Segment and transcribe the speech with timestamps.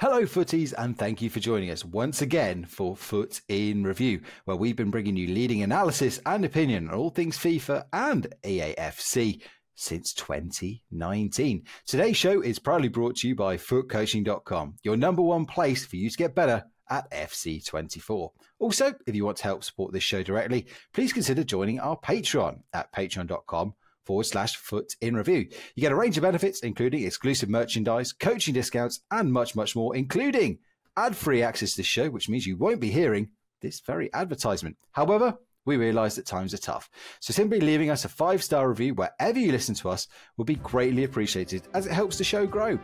[0.00, 4.56] Hello, footies, and thank you for joining us once again for FUT in Review, where
[4.56, 9.42] we've been bringing you leading analysis and opinion on all things FIFA and EAFC
[9.74, 11.64] since 2019.
[11.84, 16.08] Today's show is proudly brought to you by futcoaching.com, your number one place for you
[16.08, 18.30] to get better at FC24.
[18.58, 22.60] Also, if you want to help support this show directly, please consider joining our Patreon
[22.72, 23.74] at patreon.com
[24.10, 25.46] forward slash fut in review.
[25.76, 29.94] You get a range of benefits, including exclusive merchandise, coaching discounts, and much, much more,
[29.94, 30.58] including
[30.96, 33.28] ad free access to the show, which means you won't be hearing
[33.60, 34.76] this very advertisement.
[34.90, 36.90] However, we realize that times are tough.
[37.20, 40.56] So simply leaving us a five star review wherever you listen to us will be
[40.56, 42.80] greatly appreciated as it helps the show grow.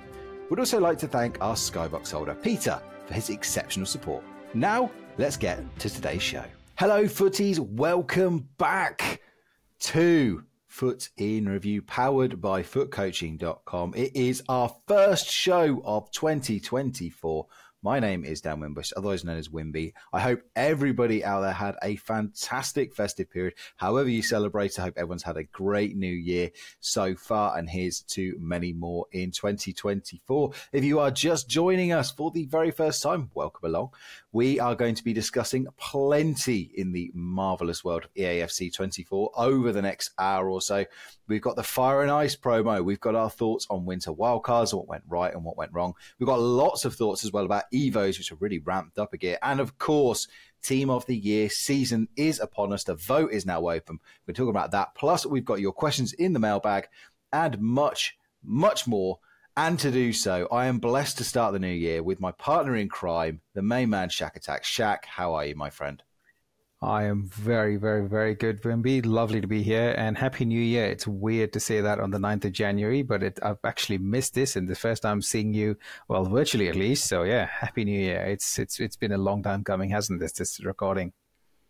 [0.48, 4.22] We'd also like to thank our Skybox holder, Peter, for his exceptional support.
[4.54, 6.45] Now, let's get to today's show.
[6.76, 7.58] Hello, footies.
[7.58, 9.20] Welcome back
[9.80, 10.45] to
[10.76, 13.94] FUT in Review, powered by futcoaching.com.
[13.96, 17.46] It is our first show of 2024.
[17.86, 19.92] My name is Dan Wimbush, otherwise known as Wimby.
[20.12, 23.54] I hope everybody out there had a fantastic festive period.
[23.76, 27.57] However, you celebrate, I hope everyone's had a great new year so far.
[27.57, 30.51] And here's to many more in 2024.
[30.73, 33.90] If you are just joining us for the very first time, welcome along.
[34.32, 39.70] We are going to be discussing plenty in the marvelous world of EAFC 24 over
[39.70, 40.87] the next hour or so.
[41.29, 42.84] We've got the Fire and Ice promo.
[42.84, 45.95] We've got our thoughts on winter wildcards, what went right and what went wrong.
[46.18, 49.16] We've got lots of thoughts as well about Evos, which are really ramped up a
[49.16, 49.38] gear.
[49.43, 50.27] And of course,
[50.63, 52.85] Team of the Year season is upon us.
[52.85, 53.99] The vote is now open.
[54.27, 54.95] We're talking about that.
[54.95, 56.88] Plus, we've got your questions in the mailbag
[57.32, 59.19] and much, much more.
[59.57, 62.77] And to do so, I am blessed to start the new year with my partner
[62.77, 64.65] in crime, the main man, Shaq Attack.
[64.65, 66.03] Shaq, how are you, my friend?
[66.87, 69.04] I am very, very, very good, Wimby.
[69.04, 70.87] Lovely to be here and Happy New Year.
[70.87, 74.34] It's weird to say that on the 9th of January, but it, I've actually missed
[74.34, 75.76] this and the first time seeing you,
[76.06, 77.09] well, virtually at least.
[77.09, 78.22] So yeah, Happy New Year.
[78.26, 81.12] It's, it's, it's been a long time coming, hasn't this, this recording?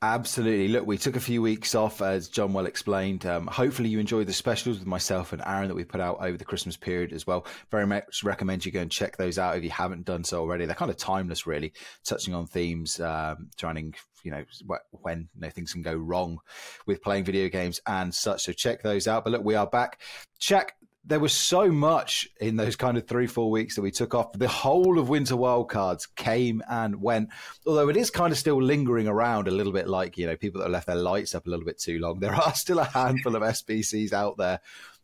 [0.02, 0.68] Absolutely.
[0.68, 3.24] Look, we took a few weeks off, as John well explained.
[3.24, 6.36] Um, hopefully, you enjoyed the specials with myself and Aaron that we put out over
[6.36, 7.46] the Christmas period as well.
[7.70, 10.66] Very much recommend you go and check those out if you haven't done so already.
[10.66, 11.72] They're kind of timeless, really,
[12.04, 14.44] touching on themes, um, trying, you know,
[14.90, 16.40] when you know, things can go wrong
[16.86, 18.44] with playing video games and such.
[18.44, 19.24] So check those out.
[19.24, 20.02] But look, we are back.
[20.38, 20.74] Check
[21.06, 24.32] there was so much in those kind of three, four weeks that we took off.
[24.32, 27.28] The whole of Winter Wildcards came and went,
[27.64, 30.58] although it is kind of still lingering around a little bit like, you know, people
[30.58, 32.20] that have left their lights up a little bit too long.
[32.26, 34.60] There are still a handful of SBCs out there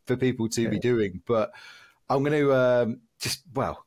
[0.07, 0.71] for people to yeah.
[0.71, 1.23] be doing.
[1.25, 1.53] But
[2.09, 3.87] I'm going to um, just, well,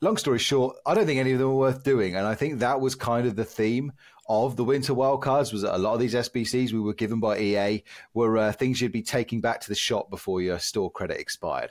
[0.00, 2.14] long story short, I don't think any of them are worth doing.
[2.14, 3.92] And I think that was kind of the theme
[4.28, 7.38] of the winter wildcards was that a lot of these SBCs we were given by
[7.38, 11.18] EA were uh, things you'd be taking back to the shop before your store credit
[11.18, 11.70] expired.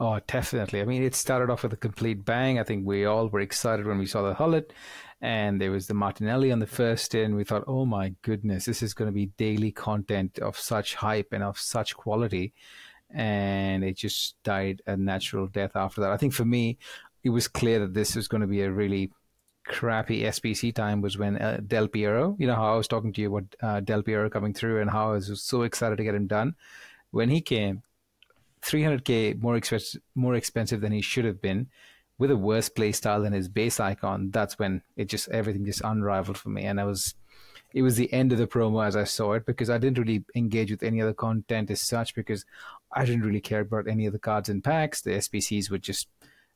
[0.00, 0.80] Oh, definitely.
[0.80, 2.58] I mean, it started off with a complete bang.
[2.58, 4.72] I think we all were excited when we saw the Gullit,
[5.20, 7.36] and there was the Martinelli on the first in.
[7.36, 11.28] We thought, oh my goodness, this is going to be daily content of such hype
[11.32, 12.52] and of such quality.
[13.14, 16.10] And it just died a natural death after that.
[16.10, 16.78] I think for me,
[17.22, 19.12] it was clear that this was going to be a really
[19.64, 23.20] crappy SBC time was when uh, Del Piero, you know how I was talking to
[23.20, 26.14] you about uh, Del Piero coming through and how I was so excited to get
[26.14, 26.54] him done.
[27.10, 27.82] When he came,
[28.62, 31.68] 300k more expensive, more expensive than he should have been,
[32.18, 34.30] with a worse play style than his base icon.
[34.30, 37.14] That's when it just everything just unrivaled for me, and I was.
[37.74, 40.22] It was the end of the promo as I saw it because I didn't really
[40.34, 42.44] engage with any other content as such because
[42.92, 45.00] I didn't really care about any of the cards and packs.
[45.00, 46.06] The SBCs were just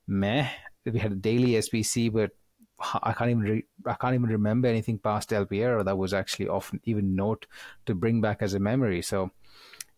[0.06, 0.50] meh.
[0.84, 2.32] We had a daily SBC, but
[2.78, 6.48] I can't even re- I can't even remember anything past Del Piero that was actually
[6.48, 7.46] often even note
[7.86, 9.00] to bring back as a memory.
[9.02, 9.30] So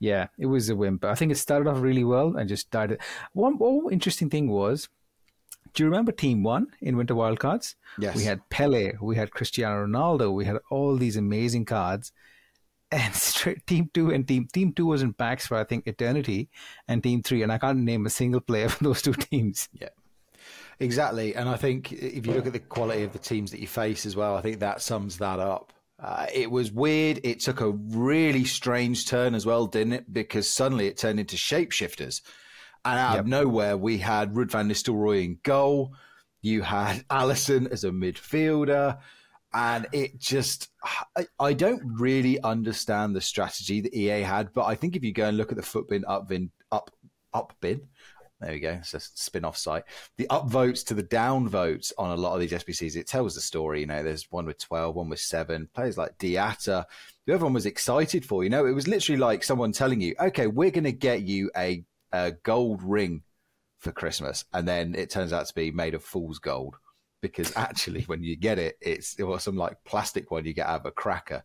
[0.00, 1.05] yeah, it was a wimp.
[1.05, 2.99] I think it started off really well and just died.
[3.33, 4.89] One, one interesting thing was,
[5.75, 7.75] do you remember Team One in Winter Wildcards?
[7.99, 8.16] Yes.
[8.16, 12.12] We had Pele, we had Cristiano Ronaldo, we had all these amazing cards.
[12.91, 16.49] And straight, Team Two and Team Team Two was in packs for I think Eternity,
[16.87, 19.69] and Team Three, and I can't name a single player from those two teams.
[19.72, 19.91] Yeah.
[20.81, 21.34] Exactly.
[21.34, 24.07] And I think if you look at the quality of the teams that you face
[24.07, 25.72] as well, I think that sums that up.
[26.01, 27.21] Uh, it was weird.
[27.25, 30.13] It took a really strange turn as well, didn't it?
[30.13, 32.21] Because suddenly it turned into shapeshifters.
[32.84, 33.21] And out yep.
[33.21, 35.95] of nowhere, we had Ruud van Nistelrooy in goal.
[36.41, 38.98] You had Alisson as a midfielder.
[39.53, 40.69] And it just,
[41.16, 44.53] I, I, don't really understand the strategy that EA had.
[44.53, 46.91] But I think if you go and look at the FUTBIN up bin, up,
[47.33, 47.89] up bin,
[48.40, 48.70] there we go.
[48.80, 49.84] It's a spin-off site.
[50.16, 53.80] The upvotes to the downvotes on a lot of these SBCs, it tells the story.
[53.80, 55.68] You know, there's one with 12, one with seven.
[55.74, 56.84] Players like Diatta,
[57.26, 58.44] who everyone was excited for.
[58.44, 61.50] You know, it was literally like someone telling you, okay, we're going to get you
[61.56, 63.22] a, a gold ring
[63.78, 66.76] for Christmas, and then it turns out to be made of fool's gold
[67.20, 70.66] because actually, when you get it, it's it was some like plastic one you get
[70.66, 71.44] out of a cracker.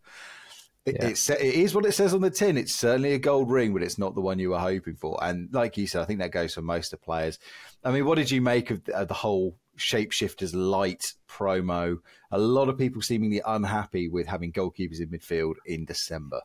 [0.85, 1.07] It, yeah.
[1.07, 2.57] it's, it is what it says on the tin.
[2.57, 5.17] It's certainly a gold ring, but it's not the one you were hoping for.
[5.23, 7.39] And like you said, I think that goes for most of the players.
[7.83, 11.99] I mean, what did you make of the, the whole shapeshifters light promo?
[12.31, 16.41] A lot of people seemingly unhappy with having goalkeepers in midfield in December.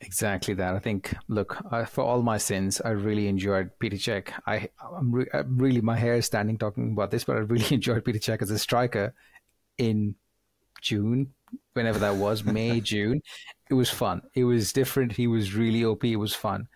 [0.00, 0.74] Exactly that.
[0.74, 4.30] I think, look, uh, for all my sins, I really enjoyed Peter Cech.
[4.46, 7.66] I, I'm, re- I'm, really, my hair is standing talking about this, but I really
[7.74, 9.14] enjoyed Peter Cech as a striker
[9.76, 10.14] in
[10.80, 11.34] June,
[11.72, 13.20] whenever that was, May, June.
[13.70, 14.22] It was fun.
[14.34, 15.12] It was different.
[15.12, 16.04] He was really OP.
[16.04, 16.68] It was fun.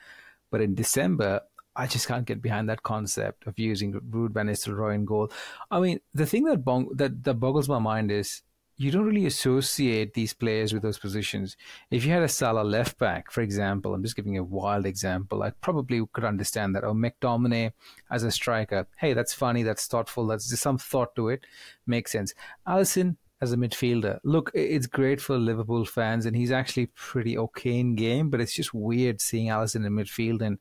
[0.50, 1.40] But in December,
[1.74, 5.30] I just can't get behind that concept of using Ruud Van Nistelrooy in goal.
[5.70, 8.42] I mean, the thing that bong- that that boggles my mind is
[8.76, 11.56] you don't really associate these players with those positions.
[11.90, 15.42] If you had a Salah left back, for example, I'm just giving a wild example,
[15.42, 16.84] I probably could understand that.
[16.84, 17.72] Oh, or McTominay
[18.10, 21.44] as a striker, hey, that's funny, that's thoughtful, that's just some thought to it,
[21.86, 22.34] makes sense.
[22.66, 27.80] Alisson as a midfielder, look, it's great for Liverpool fans, and he's actually pretty okay
[27.80, 30.58] in game, but it's just weird seeing Alisson in midfield and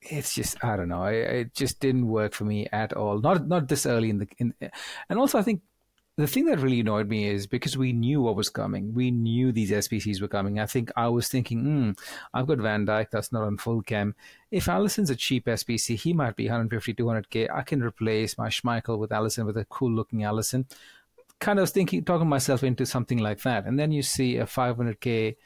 [0.00, 1.04] it's just I don't know.
[1.04, 3.20] it just didn't work for me at all.
[3.20, 4.54] Not not this early in the in,
[5.10, 5.60] and also I think
[6.16, 8.94] the thing that really annoyed me is because we knew what was coming.
[8.94, 10.58] We knew these SBCs were coming.
[10.58, 11.90] I think I was thinking, hmm,
[12.34, 14.14] I've got Van Dijk, that's not on full chem.
[14.50, 17.48] If Alisson's a cheap SBC, he might be 150, 200k.
[17.54, 20.66] I can replace my Schmeichel with Alisson with a cool looking Alisson.
[21.40, 23.66] Kind of thinking, talking myself into something like that.
[23.66, 25.36] And then you see a 500k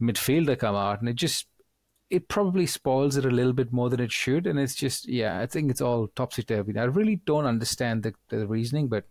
[0.00, 1.46] midfielder come out, and it just
[2.12, 4.46] it probably spoils it a little bit more than it should.
[4.46, 6.76] And it's just, yeah, I think it's all topsy turvy.
[6.78, 9.04] I really don't understand the, the reasoning, but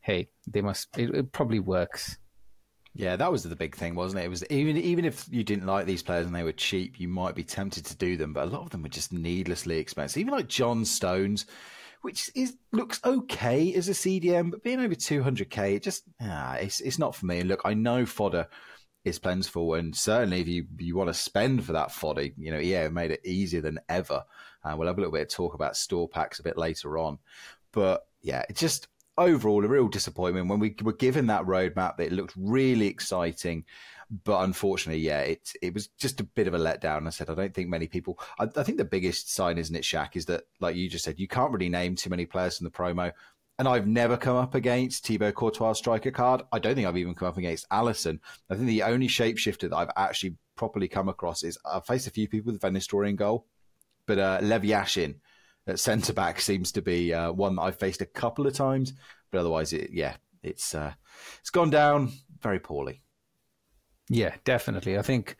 [0.00, 0.88] hey, they must.
[0.96, 2.16] It, it, probably works.
[2.94, 4.24] Yeah, that was the big thing, wasn't it?
[4.24, 7.06] It was even even if you didn't like these players and they were cheap, you
[7.06, 10.18] might be tempted to do them, but a lot of them were just needlessly expensive.
[10.18, 11.44] Even like John Stones,
[12.02, 16.04] which is looks okay as a CDM, but being over two hundred k, it just
[16.20, 17.40] ah, it's it's not for me.
[17.40, 18.46] And look, I know fodder
[19.04, 22.58] is plentiful, and certainly if you you want to spend for that fodder, you know,
[22.58, 24.24] yeah, it made it easier than ever.
[24.64, 27.18] Uh, we'll have a little bit of talk about store packs a bit later on,
[27.72, 32.00] but yeah, it's just overall a real disappointment when we were given that roadmap.
[32.00, 33.64] It looked really exciting,
[34.10, 37.06] but unfortunately, yeah, it it was just a bit of a letdown.
[37.06, 38.18] I said I don't think many people.
[38.38, 41.18] I, I think the biggest sign, isn't it, Shaq, is that like you just said,
[41.18, 43.12] you can't really name too many players from the promo.
[43.58, 46.42] And I've never come up against Thibaut Courtois striker card.
[46.52, 48.20] I don't think I've even come up against Alisson.
[48.48, 52.10] I think the only shapeshifter that I've actually properly come across is I've faced a
[52.10, 53.46] few people with Van goal,
[54.06, 55.16] but uh, Lev Yashin
[55.66, 58.92] at centre back seems to be uh, one that I've faced a couple of times,
[59.32, 60.94] but otherwise, it, yeah, it's uh,
[61.40, 63.02] it's gone down very poorly.
[64.08, 64.98] Yeah, definitely.
[64.98, 65.36] I think,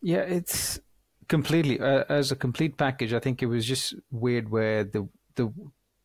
[0.00, 0.80] yeah, it's
[1.28, 3.12] completely uh, as a complete package.
[3.12, 5.52] I think it was just weird where the the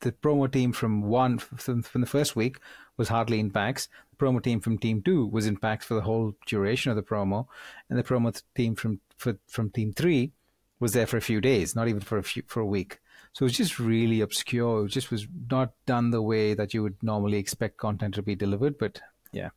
[0.01, 2.59] the promo team from one from, from the first week
[2.97, 3.87] was hardly in packs.
[4.11, 7.03] The promo team from team two was in packs for the whole duration of the
[7.03, 7.47] promo,
[7.89, 10.33] and the promo team from for, from team three
[10.79, 12.99] was there for a few days, not even for a few for a week.
[13.31, 14.85] So it was just really obscure.
[14.85, 18.35] It just was not done the way that you would normally expect content to be
[18.35, 18.77] delivered.
[18.77, 19.01] But
[19.31, 19.49] yeah,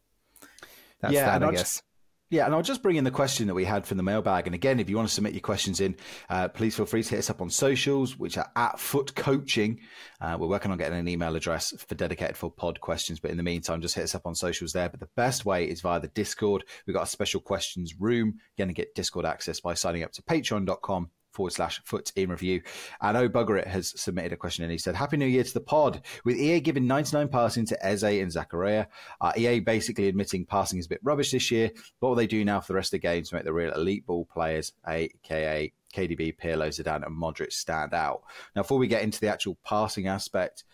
[1.00, 1.60] that's yeah, that, I guess.
[1.60, 1.82] Just,
[2.28, 4.46] yeah, and I'll just bring in the question that we had from the mailbag.
[4.46, 5.96] And again, if you want to submit your questions in,
[6.28, 9.78] uh, please feel free to hit us up on socials, which are at FUT Coaching.
[10.20, 13.36] Uh, we're working on getting an email address for dedicated for pod questions, but in
[13.36, 14.88] the meantime, just hit us up on socials there.
[14.88, 16.64] But the best way is via the Discord.
[16.86, 18.34] We've got a special questions room.
[18.56, 22.30] You're going to get Discord access by signing up to patreon.com forward slash fut in
[22.30, 22.62] review.
[23.00, 25.54] And Oh Bugger It has submitted a question and he said, Happy New Year to
[25.54, 26.00] the pod.
[26.24, 28.86] With EA giving 99 passing to Eze and Zakaria,
[29.20, 31.70] uh, EA basically admitting passing is a bit rubbish this year.
[32.00, 33.72] What will they do now for the rest of the game to make the real
[33.72, 38.22] elite ball players, aka KDB, Pirlo, Zidane, and Modric stand out?
[38.54, 40.64] Now, before we get into the actual passing aspect,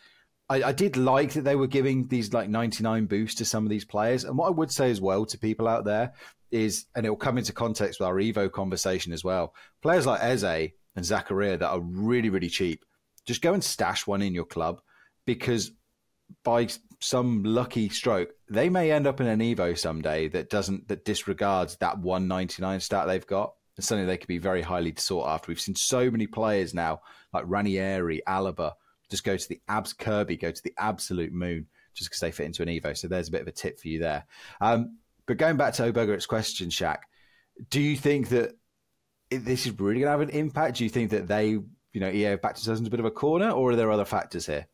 [0.52, 3.70] I, I, did like that they were giving these like 99 boosts to some of
[3.70, 4.24] these players.
[4.24, 6.12] And what I would say as well to people out there
[6.50, 9.54] is, and it will come into context with our Evo conversation as well.
[9.80, 12.84] Players like Eze and Zakaria that are really, really cheap,
[13.24, 14.82] just go and stash one in your club
[15.24, 15.72] because
[16.44, 16.68] by
[17.00, 21.76] some lucky stroke, they may end up in an Evo someday that doesn't that disregards
[21.76, 23.54] that 199 stat they've got.
[23.78, 25.48] It's something they could be very highly sought after.
[25.48, 27.00] We've seen so many players now,
[27.32, 28.72] like Ranieri, Alaba,
[29.12, 32.46] just go to the abs Kirby, go to the absolute moon just because they fit
[32.46, 32.96] into an Evo.
[32.96, 34.24] So there's a bit of a tip for you there.
[34.60, 37.00] Um, but going back to Oberger's question, Shaq,
[37.68, 38.56] do you think that
[39.30, 40.78] this is really going to have an impact?
[40.78, 43.10] Do you think that they, you know, EA backed themselves into a bit of a
[43.10, 44.66] corner, or are there other factors here?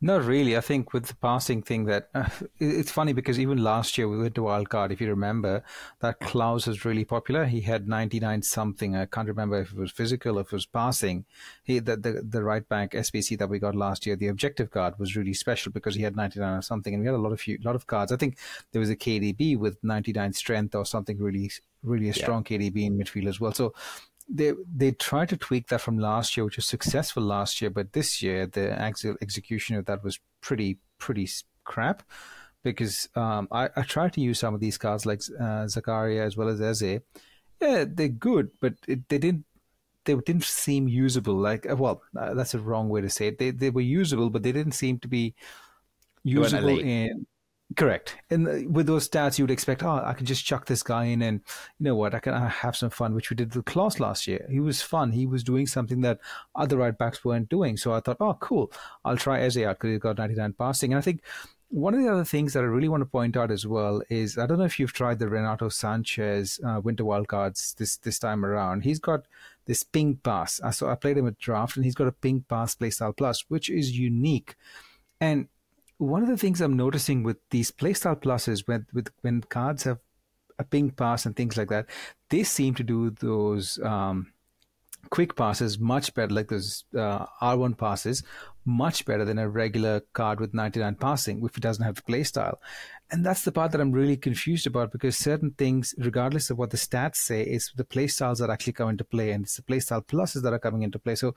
[0.00, 0.56] Not really.
[0.56, 2.28] I think with the passing thing that uh,
[2.58, 4.90] it's funny because even last year we went to wildcard.
[4.90, 5.64] If you remember,
[6.00, 7.46] that Klaus was really popular.
[7.46, 8.96] He had 99 something.
[8.96, 11.24] I can't remember if it was physical or if it was passing.
[11.64, 14.98] He the, the, the right back SBC that we got last year, the objective card
[14.98, 17.40] was really special because he had 99 or something, and we had a lot of
[17.40, 18.12] few, lot of cards.
[18.12, 18.38] I think
[18.72, 21.50] there was a KDB with 99 strength or something really
[21.82, 22.58] really a strong yeah.
[22.58, 23.52] KDB in midfield as well.
[23.52, 23.72] So
[24.28, 27.92] they they tried to tweak that from last year, which was successful last year, but
[27.92, 31.28] this year the actual execution of that was pretty pretty
[31.64, 32.02] crap.
[32.62, 36.36] Because um, I, I tried to use some of these cards like uh, Zakaria as
[36.36, 37.00] well as Eze.
[37.60, 39.44] Yeah, they're good, but it, they didn't
[40.04, 41.34] they didn't seem usable.
[41.34, 43.38] Like, uh, well, uh, that's a wrong way to say it.
[43.38, 45.34] They they were usable, but they didn't seem to be
[46.24, 47.26] usable in
[47.74, 48.16] Correct.
[48.30, 51.20] And with those stats, you would expect, oh, I can just chuck this guy in
[51.20, 51.40] and
[51.78, 54.46] you know what, I can have some fun, which we did with Klaus last year.
[54.48, 55.10] He was fun.
[55.10, 56.20] He was doing something that
[56.54, 57.76] other right backs weren't doing.
[57.76, 58.70] So I thought, oh, cool.
[59.04, 60.92] I'll try Eze out because he's got 99 passing.
[60.92, 61.22] And I think
[61.68, 64.38] one of the other things that I really want to point out as well is
[64.38, 68.44] I don't know if you've tried the Renato Sanches uh, Winter Wildcards this, this time
[68.44, 68.84] around.
[68.84, 69.26] He's got
[69.66, 70.60] this ping pass.
[70.70, 73.68] So I played him at draft and he's got a ping pass playstyle plus, which
[73.68, 74.54] is unique.
[75.20, 75.48] And
[75.98, 79.98] one of the things I'm noticing with these playstyle pluses, when with when cards have
[80.58, 81.86] a ping pass and things like that,
[82.30, 84.32] they seem to do those um,
[85.10, 88.22] quick passes much better, like those uh, R1 passes,
[88.64, 92.56] much better than a regular card with 99 passing, if it doesn't have the playstyle.
[93.10, 96.70] And that's the part that I'm really confused about because certain things, regardless of what
[96.70, 100.04] the stats say, is the playstyles that actually come into play, and it's the playstyle
[100.04, 101.14] pluses that are coming into play.
[101.14, 101.34] So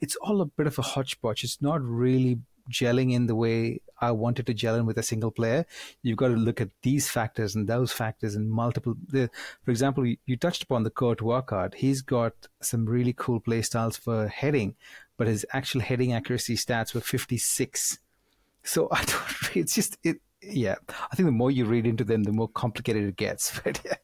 [0.00, 1.44] it's all a bit of a hodgepodge.
[1.44, 2.40] It's not really
[2.70, 5.64] gelling in the way I wanted to gel in with a single player,
[6.02, 8.96] you've got to look at these factors and those factors and multiple.
[9.08, 9.30] The,
[9.62, 11.74] for example, you, touched upon the Courtois card.
[11.74, 14.74] He's got some really cool play styles for heading,
[15.16, 17.98] but his actual heading accuracy stats were 56.
[18.64, 19.56] So I don't.
[19.56, 20.16] It's just it.
[20.42, 23.60] Yeah, I think the more you read into them, the more complicated it gets.
[23.64, 23.94] But yeah.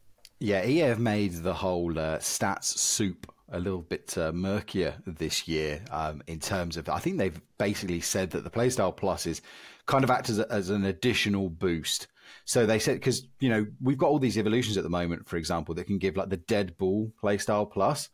[0.40, 5.48] Yeah, EA have made the whole uh, stats soup a little bit uh, murkier this
[5.48, 6.88] year um, in terms of.
[6.88, 9.40] I think they've basically said that the Playstyle Pluses
[9.88, 12.06] kind of act as, a, as an additional boost.
[12.44, 15.36] So they said because you know we've got all these evolutions at the moment, for
[15.36, 18.10] example, that can give like the dead ball Playstyle Plus.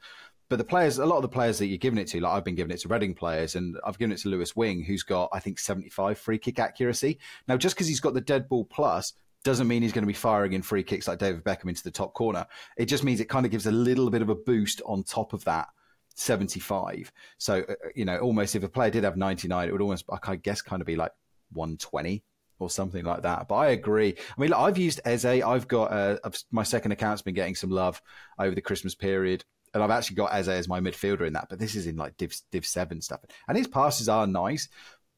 [0.48, 2.44] But the players, a lot of the players that you're giving it to, like I've
[2.44, 5.30] been giving it to Reading players, and I've given it to Lewis Wing, who's got
[5.32, 7.18] I think 75 free kick accuracy.
[7.48, 9.12] Now, just because he's got the dead ball plus
[9.42, 11.90] doesn't mean he's going to be firing in free kicks like David Beckham into the
[11.90, 12.46] top corner.
[12.78, 15.34] It just means it kind of gives a little bit of a boost on top
[15.34, 15.68] of that
[16.14, 17.12] 75.
[17.38, 20.36] So, uh, you know, almost if a player did have 99, it would almost, I
[20.36, 21.12] guess, kind of be like
[21.54, 22.22] 120
[22.58, 23.48] or something like that.
[23.48, 24.14] But I agree.
[24.16, 25.24] I mean, look, I've used Eze.
[25.24, 26.18] I've got uh,
[26.50, 28.00] my second account's been getting some love
[28.38, 29.44] over the Christmas period.
[29.72, 32.16] And I've actually got Eze as my midfielder in that, but this is in like
[32.16, 33.20] Div, Div 7 stuff.
[33.48, 34.68] And his passes are nice.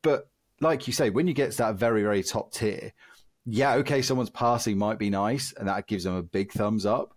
[0.02, 0.28] But
[0.60, 2.92] like you say, when you get to that very, very top tier,
[3.44, 7.14] yeah, okay, someone's passing might be nice, and that gives them a big thumbs up.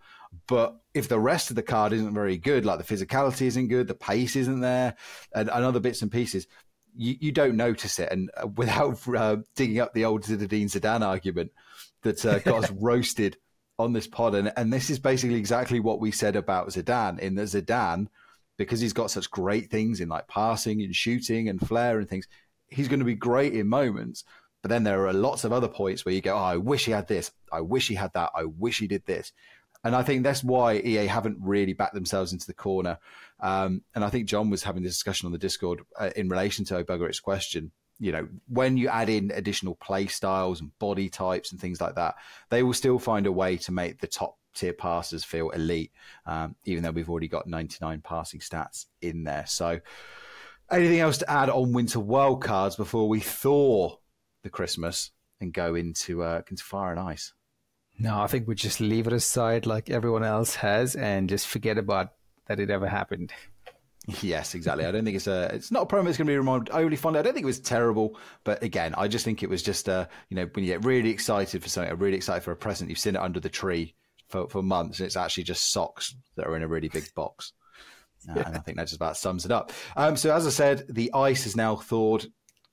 [0.47, 3.87] But if the rest of the card isn't very good, like the physicality isn't good,
[3.87, 4.95] the pace isn't there,
[5.33, 6.45] and, and other bits and pieces,
[6.95, 8.11] you, you don't notice it.
[8.11, 11.51] And uh, without uh, digging up the old Zinedine Zidane argument
[12.03, 13.37] that uh, got us roasted
[13.77, 17.35] on this pod, and, and this is basically exactly what we said about Zidane, in
[17.35, 18.07] that Zidane,
[18.57, 22.27] because he's got such great things in like passing and shooting and flair and things,
[22.67, 24.25] he's going to be great in moments.
[24.61, 26.91] But then there are lots of other points where you go, oh, I wish he
[26.91, 27.31] had this.
[27.51, 28.31] I wish he had that.
[28.35, 29.31] I wish he did this.
[29.83, 32.97] And I think that's why EA haven't really backed themselves into the corner.
[33.39, 36.65] Um, and I think John was having this discussion on the Discord uh, in relation
[36.65, 37.71] to Obuggeric's question.
[37.97, 41.95] You know, when you add in additional play styles and body types and things like
[41.95, 42.15] that,
[42.49, 45.91] they will still find a way to make the top tier passers feel elite,
[46.25, 49.45] um, even though we've already got 99 passing stats in there.
[49.47, 49.79] So,
[50.71, 53.95] anything else to add on Winter Wildcards before we thaw
[54.43, 57.33] the Christmas and go into uh, into fire and ice.
[57.99, 61.77] No, I think we just leave it aside like everyone else has and just forget
[61.77, 62.13] about
[62.47, 63.33] that it ever happened.
[64.21, 64.85] Yes, exactly.
[64.85, 66.95] I don't think it's a it's not a promo that's going to be remembered overly
[66.95, 67.19] fondly.
[67.19, 70.07] I don't think it was terrible, but again, I just think it was just uh,
[70.29, 72.97] you know when you get really excited for something, really excited for a present, you've
[72.97, 73.93] seen it under the tree
[74.29, 77.53] for, for months, and it's actually just socks that are in a really big box.
[78.27, 78.43] Uh, yeah.
[78.47, 79.71] And I think that just about sums it up.
[79.95, 82.25] Um, so as I said, the ice is now thawed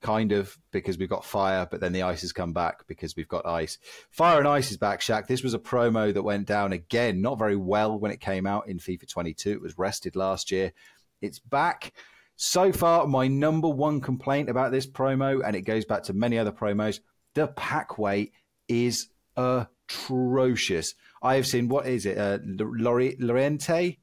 [0.06, 3.26] kind of because we've got fire, but then the ice has come back because we've
[3.26, 3.76] got ice.
[4.08, 5.26] Fire and ice is back, Shaq.
[5.26, 8.68] This was a promo that went down again, not very well when it came out
[8.68, 9.50] in FIFA 22.
[9.50, 10.72] It was rested last year.
[11.20, 11.92] It's back.
[12.36, 16.38] So far, my number one complaint about this promo, and it goes back to many
[16.38, 17.00] other promos,
[17.34, 18.32] the pack weight
[18.68, 20.94] is atrocious.
[21.20, 23.98] I have seen what is it, uh, Loriente?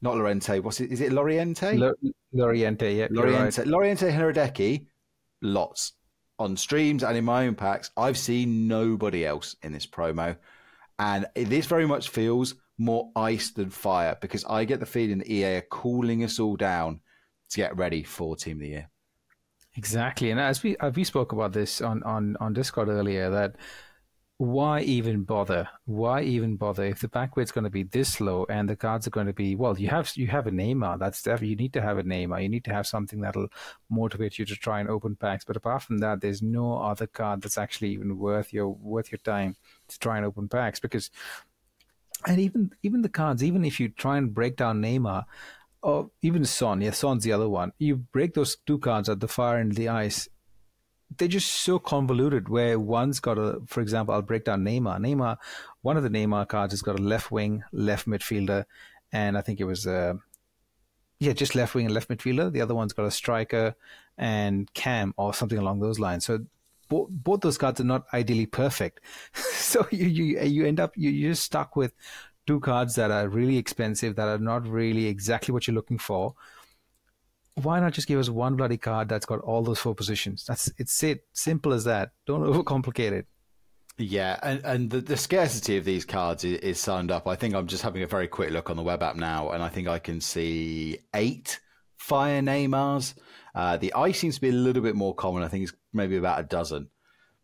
[0.00, 0.62] Not Lorente.
[0.62, 0.92] What's it?
[0.92, 1.82] Is it Loriente?
[1.82, 3.08] L- Loriente, yeah.
[3.08, 3.58] Loriente.
[3.58, 3.66] Right.
[3.66, 4.86] Loriente Hradecky
[5.42, 5.92] lots
[6.38, 7.90] on streams and in my own packs.
[7.96, 10.36] I've seen nobody else in this promo,
[10.98, 15.30] and this very much feels more ice than fire because I get the feeling that
[15.30, 17.00] EA are cooling us all down
[17.50, 18.90] to get ready for Team of the Year.
[19.76, 23.56] Exactly, and as we as we spoke about this on on on Discord earlier, that
[24.38, 25.68] why even bother?
[25.86, 28.76] Why even bother if the back weight is going to be this low and the
[28.76, 29.78] cards are going to be well?
[29.78, 30.98] You have you have a Neymar.
[30.98, 32.42] That's you need to have a Neymar.
[32.42, 33.48] You need to have something that'll
[33.88, 35.44] motivate you to try and open packs.
[35.44, 39.18] But apart from that, there's no other card that's actually even worth your worth your
[39.18, 39.56] time
[39.88, 41.10] to try and open packs because.
[42.26, 45.24] And even even the cards, even if you try and break down Neymar,
[45.82, 47.72] or even Son, yeah, Son's the other one.
[47.78, 50.28] You break those two cards at the far end of the ice,
[51.16, 52.48] they're just so convoluted.
[52.48, 54.98] Where one's got a, for example, I'll break down Neymar.
[54.98, 55.38] Neymar,
[55.82, 58.64] one of the Neymar cards has got a left wing, left midfielder,
[59.12, 60.14] and I think it was, uh,
[61.18, 62.52] yeah, just left wing and left midfielder.
[62.52, 63.74] The other one's got a striker
[64.18, 66.24] and cam or something along those lines.
[66.24, 66.40] So
[66.88, 69.00] both both those cards are not ideally perfect.
[69.34, 71.94] so you you you end up you you're stuck with
[72.46, 76.34] two cards that are really expensive that are not really exactly what you're looking for
[77.62, 80.44] why not just give us one bloody card that's got all those four positions?
[80.46, 82.10] That's it's it simple as that.
[82.26, 83.26] Don't overcomplicate it.
[83.98, 87.26] Yeah, and, and the, the scarcity of these cards is, is summed up.
[87.26, 89.62] I think I'm just having a very quick look on the web app now, and
[89.62, 91.60] I think I can see eight
[91.96, 93.14] Fire Neymars.
[93.54, 95.42] Uh, the ice seems to be a little bit more common.
[95.42, 96.90] I think it's maybe about a dozen.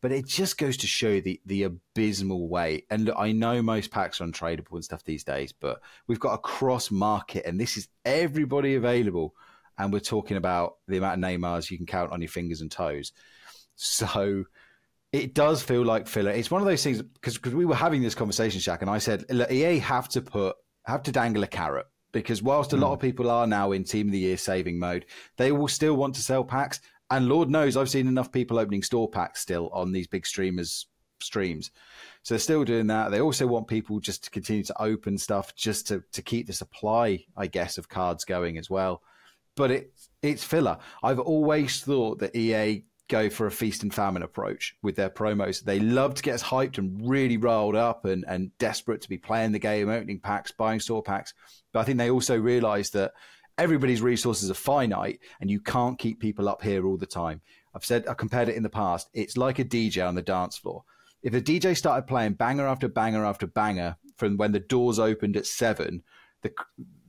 [0.02, 2.84] But it just goes to show the the abysmal way.
[2.90, 6.34] And look, I know most packs are untradeable and stuff these days, but we've got
[6.34, 9.34] a cross market, and this is everybody available
[9.82, 12.70] and we're talking about the amount of Neymars you can count on your fingers and
[12.70, 13.12] toes.
[13.74, 14.44] So
[15.12, 16.30] it does feel like filler.
[16.30, 19.24] It's one of those things because we were having this conversation, Shaq, and I said
[19.50, 23.06] EA have to put have to dangle a carrot because whilst a lot of hmm.
[23.06, 26.22] people are now in Team of the Year saving mode, they will still want to
[26.22, 26.80] sell packs.
[27.10, 30.86] And Lord knows I've seen enough people opening store packs still on these big streamers
[31.20, 31.72] streams.
[32.22, 33.10] So they're still doing that.
[33.10, 36.52] They also want people just to continue to open stuff just to, to keep the
[36.52, 39.02] supply, I guess, of cards going as well
[39.56, 39.92] but it
[40.22, 40.78] it's filler.
[41.02, 45.62] I've always thought that EA go for a feast and famine approach with their promos.
[45.62, 49.18] They love to get us hyped and really riled up and, and desperate to be
[49.18, 51.34] playing the game, opening packs, buying store packs.
[51.72, 53.12] But I think they also realize that
[53.58, 57.42] everybody's resources are finite and you can't keep people up here all the time.
[57.74, 59.08] I've said, I compared it in the past.
[59.12, 60.84] It's like a DJ on the dance floor.
[61.22, 65.36] If a DJ started playing banger after banger after banger from when the doors opened
[65.36, 66.02] at seven,
[66.42, 66.52] the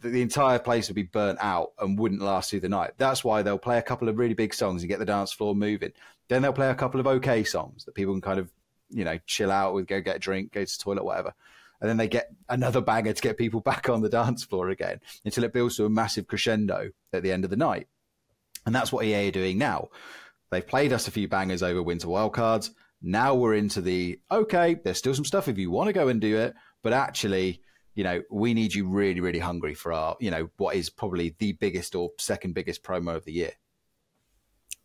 [0.02, 2.91] the entire place would be burnt out and wouldn't last through the night.
[2.98, 5.56] That's why they'll play a couple of really big songs and get the dance floor
[5.56, 5.93] moving.
[6.28, 8.52] Then they'll play a couple of okay songs that people can kind of,
[8.89, 11.34] you know, chill out with, go get a drink, go to the toilet, whatever.
[11.80, 15.00] And then they get another banger to get people back on the dance floor again
[15.24, 17.88] until it builds to a massive crescendo at the end of the night.
[18.65, 19.89] And that's what EA are doing now.
[20.52, 22.72] They've played us a few bangers over Winter Wildcards.
[23.02, 26.22] Now we're into the okay, there's still some stuff if you want to go and
[26.22, 27.62] do it, but actually,
[27.96, 31.36] you know, we need you really, really hungry for our, you know, what is probably
[31.38, 33.52] the biggest or second biggest promo of the year.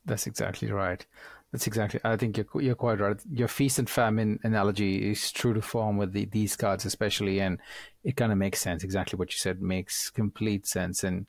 [0.04, 1.04] That's exactly right.
[1.52, 2.00] That's exactly.
[2.04, 3.16] I think you're you're quite right.
[3.30, 7.58] Your feast and famine analogy is true to form with the, these cards, especially, and
[8.04, 8.84] it kind of makes sense.
[8.84, 11.04] Exactly what you said makes complete sense.
[11.04, 11.26] And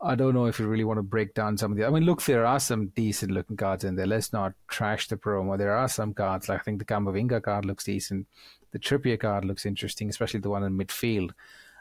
[0.00, 1.86] I don't know if you really want to break down some of the.
[1.86, 4.06] I mean, look, there are some decent looking cards in there.
[4.06, 5.56] Let's not trash the promo.
[5.56, 8.26] There are some cards, like I think the Camavinga card looks decent.
[8.72, 11.30] The Trippier card looks interesting, especially the one in midfield.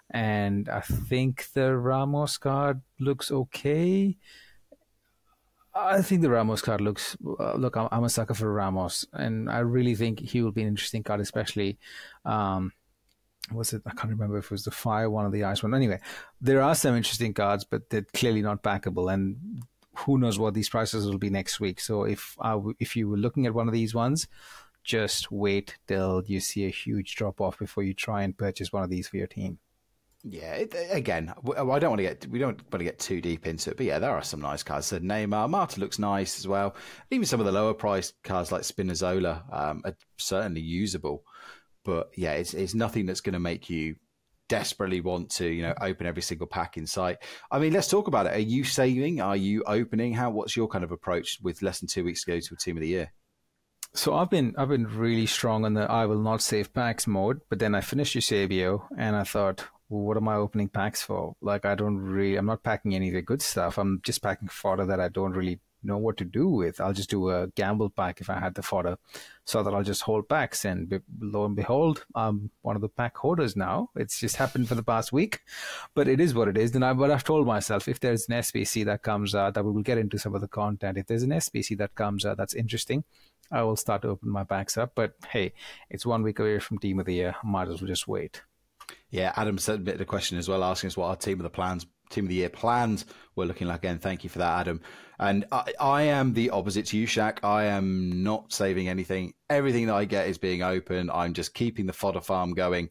[0.09, 4.17] And I think the Ramos card looks okay.
[5.73, 7.15] I think the Ramos card looks.
[7.25, 10.63] Uh, look, I'm, I'm, a sucker for Ramos, and I really think he will be
[10.63, 11.79] an interesting card, especially.
[12.25, 12.73] Um,
[13.53, 13.81] was it?
[13.85, 15.73] I can't remember if it was the fire one or the ice one.
[15.73, 15.99] Anyway,
[16.41, 19.63] there are some interesting cards, but they're clearly not backable, and
[19.95, 21.79] who knows what these prices will be next week.
[21.79, 24.27] So if uh, if you were looking at one of these ones,
[24.83, 28.83] just wait till you see a huge drop off before you try and purchase one
[28.83, 29.59] of these for your team.
[30.23, 33.47] Yeah, it, again, I don't want to get we don't want to get too deep
[33.47, 34.87] into it, but yeah, there are some nice cards.
[34.87, 36.75] So Neymar, Marta looks nice as well.
[37.09, 41.23] Even some of the lower priced cards like Spinazzola um, are certainly usable,
[41.83, 43.95] but yeah, it's it's nothing that's going to make you
[44.47, 47.17] desperately want to you know open every single pack in sight.
[47.49, 48.33] I mean, let's talk about it.
[48.33, 49.21] Are you saving?
[49.21, 50.13] Are you opening?
[50.13, 50.29] How?
[50.29, 52.77] What's your kind of approach with less than two weeks to go to a team
[52.77, 53.11] of the year?
[53.93, 57.41] So I've been I've been really strong on the I will not save packs mode,
[57.49, 61.35] but then I finished Eusebio and I thought, well, what am I opening packs for?
[61.41, 63.77] Like I don't really I'm not packing any of the good stuff.
[63.77, 66.79] I'm just packing fodder that I don't really know what to do with.
[66.79, 68.97] I'll just do a gamble pack if I had the fodder,
[69.45, 70.65] so that I'll just hold packs.
[70.65, 73.89] And be, lo and behold, I'm one of the pack holders now.
[73.95, 75.41] It's just happened for the past week,
[75.93, 76.73] but it is what it is.
[76.75, 79.71] And I, but I've told myself if there's an SBC that comes out, that we
[79.71, 80.97] will get into some of the content.
[80.97, 83.03] If there's an SBC that comes out that's interesting,
[83.51, 84.93] I will start to open my packs up.
[84.95, 85.53] But hey,
[85.89, 87.35] it's one week away from Team of the Year.
[87.43, 88.41] Might as well just wait.
[89.09, 91.39] Yeah, Adam sent a bit of a question as well, asking us what our team
[91.39, 93.79] of the plans, team of the year plans were looking like.
[93.79, 94.81] Again, thank you for that, Adam.
[95.19, 97.43] And I, I am the opposite to you, Shaq.
[97.43, 99.33] I am not saving anything.
[99.49, 101.11] Everything that I get is being open.
[101.11, 102.89] I'm just keeping the fodder farm going.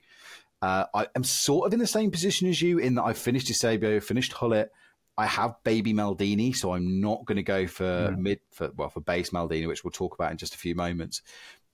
[0.63, 3.49] Uh, I am sort of in the same position as you in that I've finished
[3.49, 4.71] Eusebio, finished Gullit.
[5.21, 8.17] I have baby Maldini, so I'm not going to go for yeah.
[8.17, 11.21] mid for well for base Maldini, which we'll talk about in just a few moments.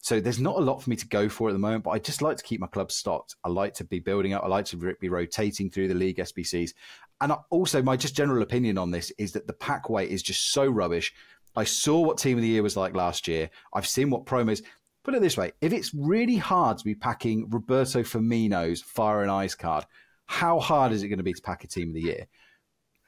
[0.00, 2.00] So there's not a lot for me to go for at the moment, but I
[2.00, 3.36] just like to keep my club stocked.
[3.44, 4.42] I like to be building up.
[4.42, 6.72] I like to be rotating through the league SBCs.
[7.20, 10.50] And also, my just general opinion on this is that the pack weight is just
[10.50, 11.14] so rubbish.
[11.54, 13.48] I saw what Team of the Year was like last year.
[13.72, 14.60] I've seen what promos.
[15.04, 19.30] Put it this way: if it's really hard to be packing Roberto Firmino's Fire and
[19.30, 19.84] Ice card,
[20.24, 22.26] how hard is it going to be to pack a Team of the Year?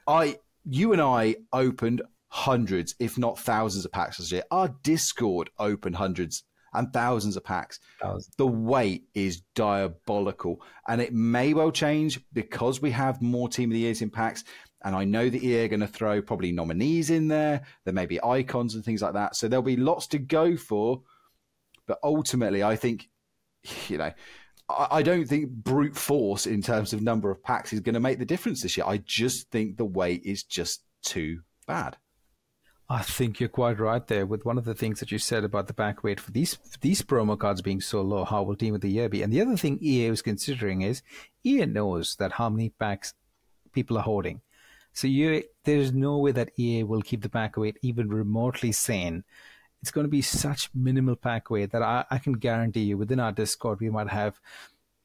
[0.08, 4.42] I, you and I opened hundreds, if not thousands, of packs last year.
[4.50, 7.78] Our Discord opened hundreds and thousands of packs.
[8.00, 8.34] Thousands.
[8.36, 10.62] The weight is diabolical.
[10.86, 14.44] And it may well change because we have more Team of the Years in packs.
[14.84, 17.62] And I know that EA are going to throw probably nominees in there.
[17.84, 19.36] There may be icons and things like that.
[19.36, 21.02] So there'll be lots to go for.
[21.86, 23.08] But ultimately, I think,
[23.88, 24.12] you know,
[24.70, 28.18] I don't think brute force in terms of number of packs is going to make
[28.18, 28.86] the difference this year.
[28.86, 31.96] I just think the weight is just too bad.
[32.90, 35.66] I think you're quite right there with one of the things that you said about
[35.66, 38.24] the back weight for these these promo cards being so low.
[38.24, 39.22] How will Team of the Year be?
[39.22, 41.02] And the other thing EA was considering is
[41.44, 43.12] EA knows that how many packs
[43.72, 44.40] people are holding.
[44.94, 49.22] So you, there's no way that EA will keep the pack weight even remotely sane.
[49.82, 53.20] It's going to be such minimal pack weight that I, I can guarantee you within
[53.20, 54.40] our Discord we might have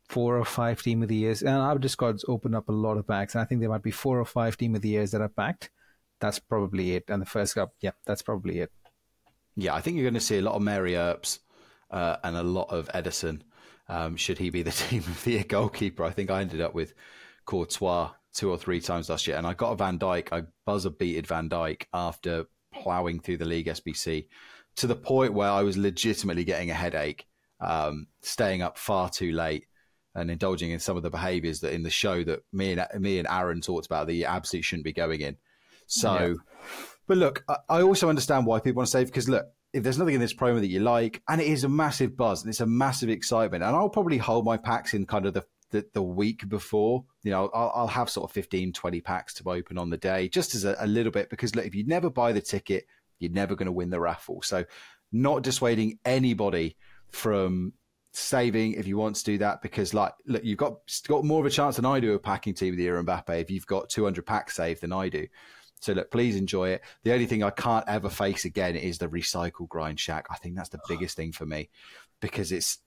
[0.10, 1.42] four or five Team of the Years.
[1.42, 3.36] And our Discords open up a lot of packs.
[3.36, 5.30] And I think there might be four or five Team of the Years that are
[5.30, 5.70] packed
[6.24, 7.04] that's probably it.
[7.10, 8.72] And the first cup, yeah, that's probably it.
[9.58, 11.40] Yeah, I think you're going to see a lot of Mary Earps
[11.92, 13.42] uh, and a lot of Ederson.
[13.90, 16.06] Um, should he be the team of the year goalkeeper?
[16.06, 16.94] I think I ended up with
[17.46, 20.30] Courtois two or three times last year, and I got a Van Dijk.
[20.32, 24.28] I buzzer beated Van Dijk after ploughing through the league SBC
[24.78, 27.26] to the point where I was legitimately getting a headache,
[27.60, 29.66] um, staying up far too late
[30.16, 33.18] and indulging in some of the behaviours that in the show that me and me
[33.18, 35.38] and Aaron talked about that you absolutely shouldn't be going in.
[35.88, 36.86] So, yeah.
[37.08, 40.14] but look, I also understand why people want to save because look, if there's nothing
[40.14, 42.66] in this promo that you like, and it is a massive buzz and it's a
[42.66, 46.48] massive excitement, and I'll probably hold my packs in kind of the the, the week
[46.48, 49.98] before, you know, I'll, I'll, have sort of 15, 20 packs to open on the
[49.98, 52.86] day, just as a, a little bit, because look, if you never buy the ticket,
[53.20, 54.42] you're never going to win the raffle.
[54.42, 54.66] So,
[55.12, 56.76] not dissuading anybody
[57.10, 57.74] from
[58.14, 60.76] saving if you want to do that because like look you've got
[61.08, 63.42] got more of a chance than I do of packing team of the year Mbappe
[63.42, 65.28] if you've got 200 packs saved than I do
[65.84, 66.82] so look, please enjoy it.
[67.04, 70.24] The only thing I can't ever face again is the recycle grind Shaq.
[70.30, 71.70] I think that's the biggest thing for me
[72.22, 72.78] because it's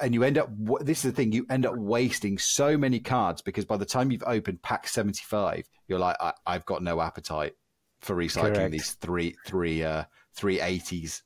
[0.00, 0.50] and you end up
[0.82, 4.10] this is the thing you end up wasting so many cards because by the time
[4.10, 7.54] you've opened pack 75 you're like I, have got no appetite
[8.02, 8.72] for recycling Correct.
[8.72, 10.04] these three three uh
[10.36, 11.22] 380s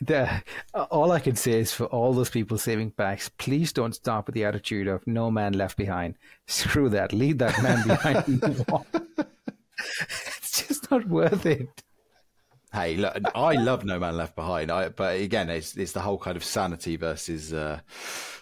[0.00, 0.42] the,
[0.74, 4.34] all I can say is for all those people saving packs, please don't start with
[4.34, 6.14] the attitude of no man left behind.
[6.46, 7.12] Screw that.
[7.12, 8.24] Leave that man behind.
[10.36, 11.82] it's just not worth it.
[12.70, 16.18] Hey, look, I love No Man Left Behind, I, but again, it's it's the whole
[16.18, 17.80] kind of sanity versus uh,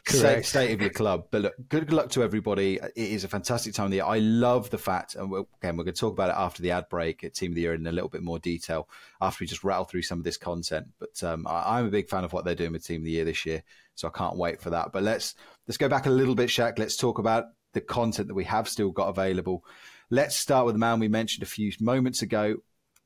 [0.04, 1.28] state, state, of your club.
[1.30, 2.80] But look, good luck to everybody.
[2.82, 4.04] It is a fantastic time of the year.
[4.04, 6.72] I love the fact, and we'll, again, we're going to talk about it after the
[6.72, 8.88] ad break at Team of the Year in a little bit more detail
[9.20, 10.88] after we just rattle through some of this content.
[10.98, 13.12] But um, I, I'm a big fan of what they're doing with Team of the
[13.12, 13.62] Year this year,
[13.94, 14.90] so I can't wait for that.
[14.92, 15.36] But let's
[15.68, 16.80] let's go back a little bit, Shaq.
[16.80, 19.64] Let's talk about the content that we have still got available.
[20.10, 22.56] Let's start with the man we mentioned a few moments ago,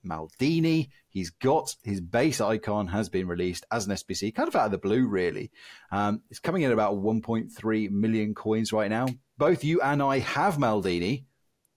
[0.06, 0.88] Maldini.
[1.08, 4.70] He's got his base icon has been released as an SBC, kind of out of
[4.72, 5.50] the blue, really.
[5.90, 9.06] Um, it's coming in about 1.3 million coins right now.
[9.38, 11.24] Both you and I have Maldini,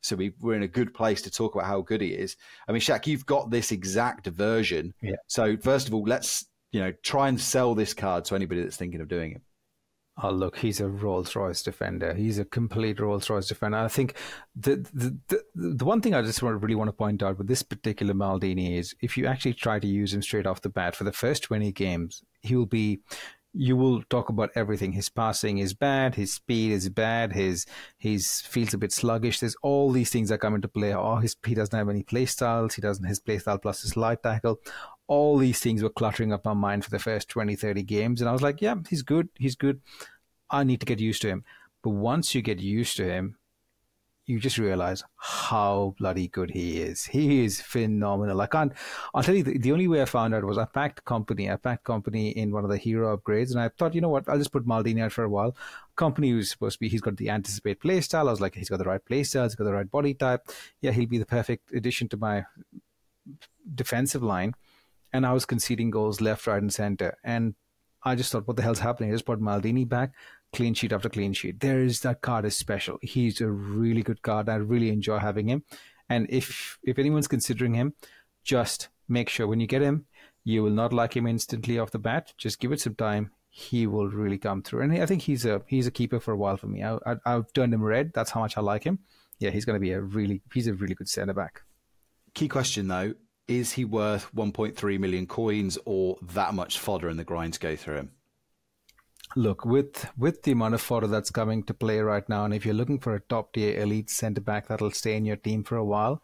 [0.02, 2.36] so we, are in a good place to talk about how good he is.
[2.68, 4.94] I mean, Shaq, you've got this exact version.
[5.02, 5.16] Yeah.
[5.28, 8.78] So first of all, let's you know try and sell this card to anybody that's
[8.78, 9.42] thinking of doing it.
[10.22, 12.14] Oh, look, he's a Rolls Royce defender.
[12.14, 13.78] He's a complete Rolls Royce defender.
[13.78, 14.14] I think
[14.56, 17.48] the, the, the, the one thing I just want, really want to point out with
[17.48, 20.96] this particular Maldini is if you actually try to use him straight off the bat
[20.96, 23.00] for the first 20 games, he will be
[23.54, 24.94] you will talk about everything.
[24.94, 27.66] His passing is bad, his speed is bad, his
[27.98, 29.40] he's feels a bit sluggish.
[29.40, 30.94] There's all these things that come into play.
[30.94, 32.74] Oh, his he doesn't have any play styles.
[32.74, 34.60] He doesn't his play style plus his light tackle.
[35.14, 38.28] All these things were cluttering up my mind for the first 20, 30 games, and
[38.28, 39.80] I was like, yeah, he's good, he's good.
[40.50, 41.44] I need to get used to him.
[41.84, 43.38] But once you get used to him,
[44.26, 47.06] you just realize how bloody good he is.
[47.06, 48.40] He is phenomenal.
[48.42, 48.72] I can't,
[49.14, 51.52] I'll tell you, the, the, only way I found out was I packed Kompany.
[51.52, 54.28] I packed Kompany in one of the hero upgrades, and I thought, you know what,
[54.30, 55.56] I'll just put Maldini out for a while.
[55.98, 58.30] Kompany was supposed to be, he's got the anticipate play style.
[58.30, 60.48] I was like, he's got the right play style, he's got the right body type.
[60.80, 62.46] Yeah, he'll be the perfect addition to my
[63.76, 64.56] defensive line.
[65.14, 67.18] And I was conceding goals left, right, and center.
[67.24, 67.54] And
[68.04, 69.12] I just thought, what the hell's happening?
[69.12, 70.12] I just put Maldini back
[70.54, 71.60] clean sheet after clean sheet.
[71.60, 72.98] There is that card is special.
[73.02, 74.48] He's a really good card.
[74.48, 75.64] I really enjoy having him.
[76.08, 77.94] And if if anyone's considering him,
[78.44, 80.06] just make sure when you get him,
[80.44, 82.34] you will not like him instantly off the bat.
[82.38, 83.32] Just give it some time.
[83.50, 84.82] He will really come through.
[84.82, 86.84] And I think he's a he's a keeper for a while for me.
[86.84, 88.12] I, I, I've turned him red.
[88.14, 89.00] That's how much I like him.
[89.40, 91.62] Yeah, he's going to be a really he's a really good centre back.
[92.34, 93.14] Key question though:
[93.48, 97.76] Is he worth 1.3 million coins or that much fodder in the grind to go
[97.76, 98.12] through him?
[99.36, 102.66] look with with the amount of fodder that's coming to play right now, and if
[102.66, 105.78] you're looking for a top tier elite centre back that'll stay in your team for
[105.78, 106.22] a while,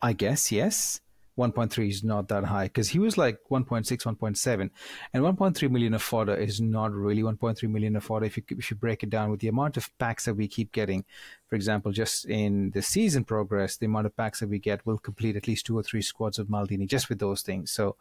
[0.00, 1.00] I guess yes.
[1.38, 4.70] 1.3 is not that high because he was like 1.6, 1.7,
[5.12, 8.70] and 1.3 million of fodder is not really 1.3 million of fodder if you if
[8.70, 11.04] you break it down with the amount of packs that we keep getting.
[11.48, 14.98] For example, just in the season progress, the amount of packs that we get will
[14.98, 17.70] complete at least two or three squads of Maldini just with those things.
[17.70, 17.96] So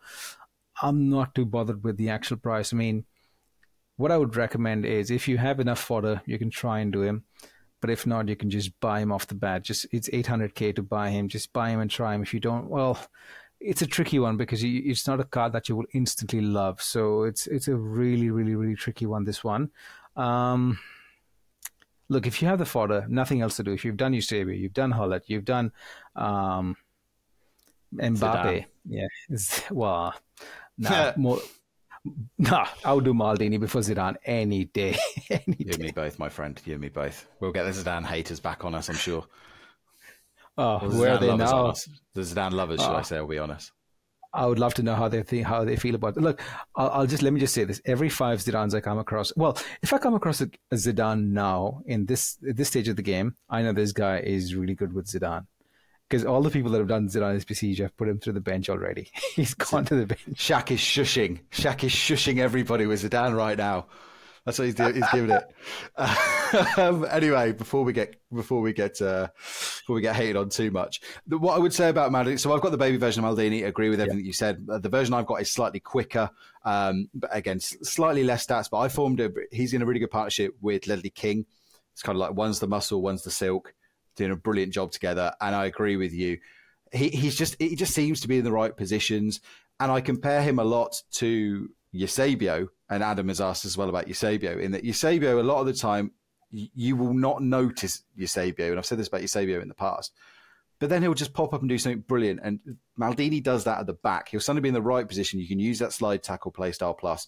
[0.82, 2.74] I'm not too bothered with the actual price.
[2.74, 3.06] I mean
[3.98, 7.02] what I would recommend is if you have enough fodder, you can try and do
[7.02, 7.24] him.
[7.86, 9.62] But if not, you can just buy him off the bat.
[9.62, 11.28] Just it's 800k to buy him.
[11.28, 12.24] Just buy him and try him.
[12.24, 12.98] If you don't, well,
[13.60, 16.82] it's a tricky one because you, it's not a card that you will instantly love.
[16.82, 19.24] So it's it's a really really really tricky one.
[19.24, 19.69] This one.
[20.15, 20.80] Um,
[22.10, 23.74] look, if you have the fodder, nothing else to do.
[23.74, 25.71] If you've done Eusebio, you've done Gullit, you've done
[26.15, 26.76] um,
[27.93, 28.17] Mbappe.
[28.17, 28.65] Zidane.
[28.89, 29.08] Yeah,
[29.69, 30.15] well,
[30.80, 31.39] now more
[32.38, 34.98] Nah, I'll do Maldini before Zidane any day.
[35.30, 36.62] any you and me both, my friend.
[36.65, 37.28] You and me both.
[37.39, 39.26] We'll get the Zidane haters back on us, I'm sure.
[40.58, 41.74] Oh, the where are they now?
[42.13, 43.02] The Zidane lovers, should I ah.
[43.02, 43.18] say?
[43.18, 43.72] I'll be honest.
[44.34, 46.22] I would love to know how they think, how they feel about it.
[46.22, 46.41] Look,
[46.76, 49.58] I'll, I'll, just let me just say this: every five Zidanes I come across, well,
[49.82, 53.36] if I come across a, a Zidane now in this this stage of the game,
[53.50, 55.46] I know this guy is really good with Zidane
[56.10, 58.70] because all the people that have done Zidane SBC have put him through the bench
[58.70, 59.10] already.
[59.36, 60.22] He's gone to the bench.
[60.34, 61.41] Shaq is shushing.
[61.52, 63.88] Shaq is shushing everybody with Zidane right now.
[64.46, 65.44] That's what he's, do- he's giving it.
[66.78, 70.70] um, anyway, before we get before we get uh, before we get hated on too
[70.70, 72.39] much, the, what I would say about Maldini.
[72.39, 73.65] So I've got the baby version of Maldini.
[73.65, 74.28] Agree with everything yeah.
[74.28, 74.63] you said.
[74.68, 76.30] The version I've got is slightly quicker,
[76.63, 78.70] um, but again, slightly less stats.
[78.70, 79.32] But I formed a.
[79.52, 81.48] He's in a really good partnership with Ledley King.
[81.94, 83.74] It's kind of like one's the muscle, one's the silk
[84.15, 85.34] doing a brilliant job together.
[85.41, 86.39] And I agree with you.
[86.91, 89.41] He, he's just he just seems to be in the right positions,
[89.80, 92.69] and I compare him a lot to Eusebio.
[92.89, 95.73] And Adam has asked as well about Eusebio, in that Eusebio a lot of the
[95.73, 96.12] time
[96.51, 100.13] you will not notice Eusebio, and I've said this about Eusebio in the past.
[100.80, 102.41] But then he'll just pop up and do something brilliant.
[102.43, 102.60] And
[102.99, 104.30] Maldini does that at the back.
[104.30, 105.39] He'll suddenly be in the right position.
[105.39, 107.28] You can use that slide tackle playstyle plus,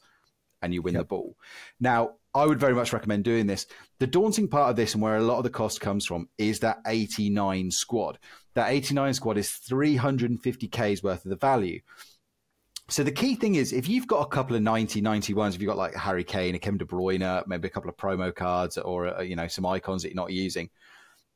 [0.62, 1.02] and you win yep.
[1.02, 1.36] the ball.
[1.80, 3.66] Now, I would very much recommend doing this.
[4.00, 6.60] The daunting part of this and where a lot of the cost comes from is
[6.60, 8.20] that 89 squad.
[8.54, 11.82] That 89 squad is 350k's worth of the value.
[12.90, 15.68] So the key thing is if you've got a couple of 90, 91s, if you've
[15.68, 19.18] got like Harry Kane, a Kevin De Bruyne, maybe a couple of promo cards or,
[19.18, 20.70] uh, you know, some icons that you're not using,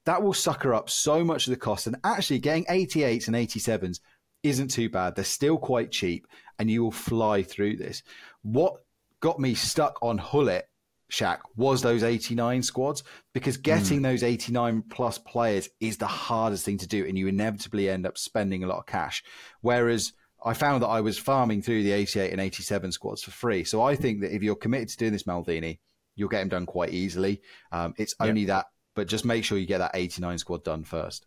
[0.06, 1.88] that will sucker up so much of the cost.
[1.88, 4.00] And actually getting 88s and 87s
[4.44, 5.16] isn't too bad.
[5.16, 6.26] They're still quite cheap
[6.58, 8.02] and you will fly through this.
[8.44, 8.76] What
[9.22, 10.68] got me stuck on Gullit
[11.12, 13.04] Shaq was those 89 squads
[13.34, 14.04] because getting mm.
[14.04, 18.18] those 89 plus players is the hardest thing to do and you inevitably end up
[18.18, 19.24] spending a lot of cash.
[19.60, 23.66] Whereas I found that I was farming through the 88 and 87 squads for free.
[23.66, 25.80] So I think that if you're committed to doing this, Maldini,
[26.16, 27.42] you'll get them done quite easily.
[27.72, 31.26] Um, it's only that, but just make sure you get that 89 squad done first.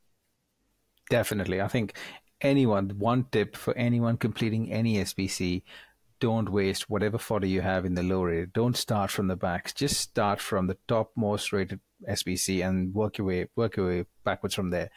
[1.11, 1.61] Definitely.
[1.61, 1.95] I think
[2.41, 5.63] anyone, one tip for anyone completing any SBC
[6.25, 8.51] don't waste whatever fodder you have in the low rate.
[8.55, 9.75] Don't start from the back.
[9.75, 14.05] Just start from the top most rated SBC and work your way work your way
[14.25, 14.89] backwards from there.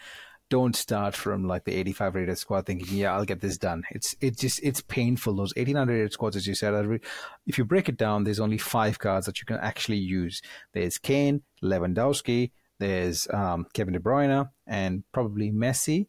[0.50, 3.84] Don't start from like the 85 rated squad thinking, yeah, I'll get this done.
[3.92, 5.36] It's it just it's painful.
[5.36, 7.02] Those 89 rated squads, as you said, re-
[7.46, 10.42] if you break it down, there's only five cards that you can actually use.
[10.72, 16.08] There's Kane, Lewandowski, there's um, Kevin De Bruyne, and probably Messi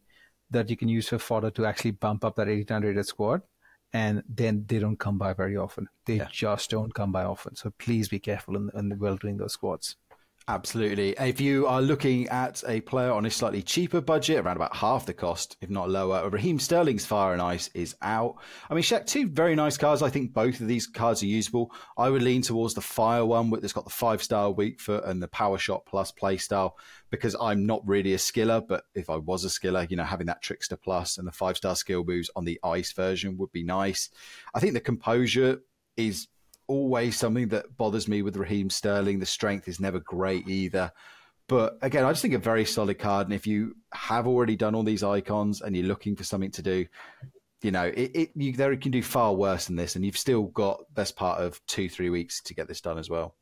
[0.49, 3.41] that you can use for fodder to actually bump up that 89 rated squad
[3.93, 5.89] and then they don't come by very often.
[6.05, 6.27] They yeah.
[6.31, 7.55] just don't come by often.
[7.55, 9.95] So please be careful in, in well doing those squads.
[10.49, 11.11] Absolutely.
[11.11, 15.05] If you are looking at a player on a slightly cheaper budget, around about half
[15.05, 18.37] the cost, if not lower, Raheem Sterling's Fire and Ice is out.
[18.67, 20.01] I mean, Shaq, two very nice cards.
[20.01, 21.71] I think both of these cards are usable.
[21.99, 25.21] I would lean towards the Fire one that's got the five star weak foot and
[25.21, 26.75] the Power Shot plus play style
[27.11, 30.25] because I'm not really a skiller, but if I was a skiller, you know, having
[30.27, 33.63] that Trickster plus and the five star skill moves on the Ice version would be
[33.63, 34.09] nice.
[34.55, 35.59] I think the Composure
[35.95, 36.27] is
[36.69, 39.19] always something that bothers me with Raheem Sterling.
[39.19, 40.91] The strength is never great either.
[41.47, 43.27] But again, I just think a very solid card.
[43.27, 46.61] And if you have already done all these icons and you're looking for something to
[46.61, 46.85] do,
[47.63, 50.43] you know, it, it you there can do far worse than this, and you've still
[50.43, 53.35] got best part of two, three weeks to get this done as well.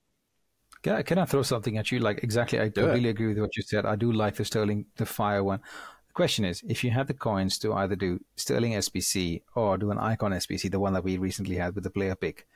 [0.81, 1.99] Can I, can I throw something at you?
[1.99, 2.77] Like exactly, I it.
[2.77, 3.85] agree with what you said.
[3.85, 5.59] I do like the Sterling, the Fire one.
[6.07, 9.91] The question is, if you had the coins to either do Sterling SBC or do
[9.91, 12.47] an Icon SBC, the one that we recently had with the player pick,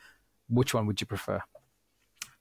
[0.51, 1.41] which one would you prefer?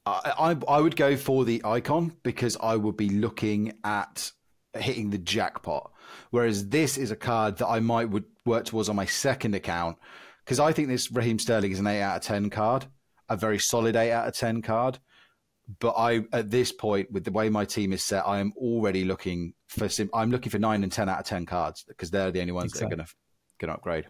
[0.04, 4.32] I, I, I would go for the icon because I would be looking at
[4.74, 5.92] hitting the jackpot.
[6.30, 9.96] Whereas this is a card that I might would work towards on my second account
[10.44, 12.86] because I think this Raheem Sterling is an eight out of ten card,
[13.28, 14.98] a very solid eight out of ten card.
[15.78, 19.04] But I, at this point, with the way my team is set, I am already
[19.04, 19.88] looking for.
[19.88, 22.52] Sim- I'm looking for nine and ten out of ten cards because they're the only
[22.52, 22.88] ones exactly.
[22.88, 23.14] that are going to
[23.60, 24.06] going to upgrade.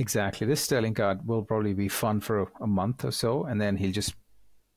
[0.00, 0.46] Exactly.
[0.46, 3.76] This Sterling card will probably be fun for a, a month or so, and then
[3.76, 4.14] he'll just,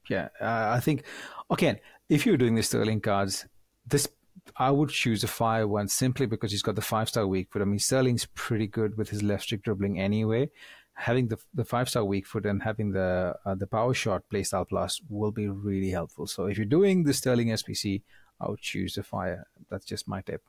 [0.10, 0.28] yeah.
[0.42, 1.04] Uh, I think,
[1.50, 3.46] again, if you're doing the Sterling cards,
[3.88, 4.06] this
[4.58, 7.62] I would choose a fire one simply because he's got the five star weak foot.
[7.62, 10.50] I mean, Sterling's pretty good with his left stick dribbling anyway.
[10.96, 14.68] Having the the five star weak foot and having the uh, the power shot playstyle
[14.68, 16.28] plus will be really helpful.
[16.28, 18.02] So if you're doing the Sterling SBC,
[18.42, 19.48] I would choose the fire.
[19.70, 20.44] That's just my tip.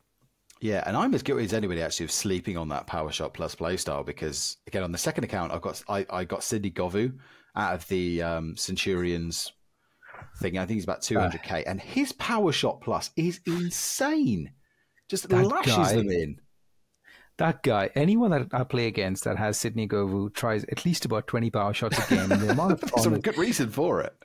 [0.65, 3.55] Yeah, and I'm as guilty as anybody actually of sleeping on that Power Shot Plus
[3.55, 7.19] playstyle because again on the second account I've got I, I got Sidney Govou
[7.55, 9.53] out of the um, Centurions
[10.39, 10.57] thing.
[10.57, 14.53] I think he's about 200k, uh, and his Power Shot Plus is insane.
[15.11, 16.41] Just lashes guy, them in.
[17.37, 21.27] That guy, anyone that I play against that has Sidney Govou tries at least about
[21.27, 22.33] 20 power shots a game.
[22.33, 24.17] And the amount of good reason for it.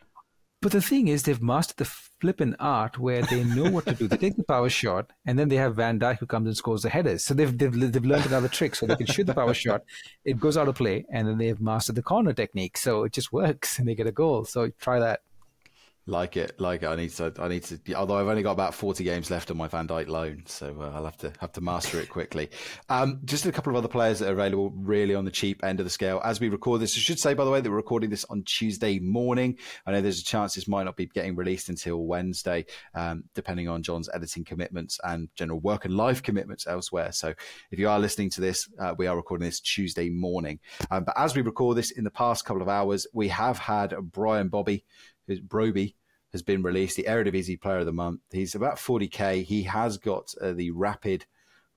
[0.62, 4.10] But the thing is, they've mastered the flipping art where they know what to do.
[4.10, 6.82] They take the power shot, and then they have Van Dijk who comes and scores
[6.82, 7.24] the headers.
[7.24, 9.84] So they've they've, they've learned another trick, so they can shoot the power shot.
[10.26, 13.32] It goes out of play, and then they've mastered the corner technique, so it just
[13.32, 14.43] works, and they get a goal.
[14.43, 15.22] So try that.
[16.10, 16.88] Like it, like it.
[16.88, 17.32] I need to.
[17.38, 17.93] I need to.
[17.93, 20.91] Although I've only got about forty games left on my Van Dijk loan, so uh,
[20.95, 22.50] I'll have to have to master it quickly.
[22.89, 25.80] Um, just a couple of other players that are available, really on the cheap end
[25.80, 26.22] of the scale.
[26.24, 28.41] As we record this, I should say by the way that we're recording this on
[28.43, 29.58] Tuesday morning.
[29.86, 33.67] I know there's a chance this might not be getting released until Wednesday, um, depending
[33.67, 37.12] on John's editing commitments and general work and life commitments elsewhere.
[37.12, 37.34] So
[37.69, 40.60] if you are listening to this, uh, we are recording this Tuesday morning.
[40.89, 43.93] Um, but as we record this, in the past couple of hours, we have had
[44.12, 44.84] Brian Brobbey,
[45.30, 45.96] Brobbey
[46.32, 48.22] has been released, the Eredivisie Player of the Month.
[48.32, 49.44] He's about 40k.
[49.44, 51.26] He has got uh, the Rapid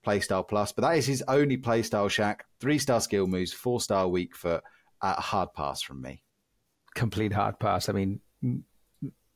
[0.07, 2.41] Playstyle Plus, but that is his only playstyle Shaq.
[2.61, 4.63] Three star skill moves, four star weak foot,
[5.01, 6.23] uh, hard pass from me.
[6.95, 7.89] Complete hard pass.
[7.89, 8.21] I mean,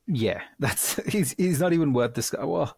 [0.07, 2.33] yeah, that's he's he's not even worth this.
[2.33, 2.77] Well,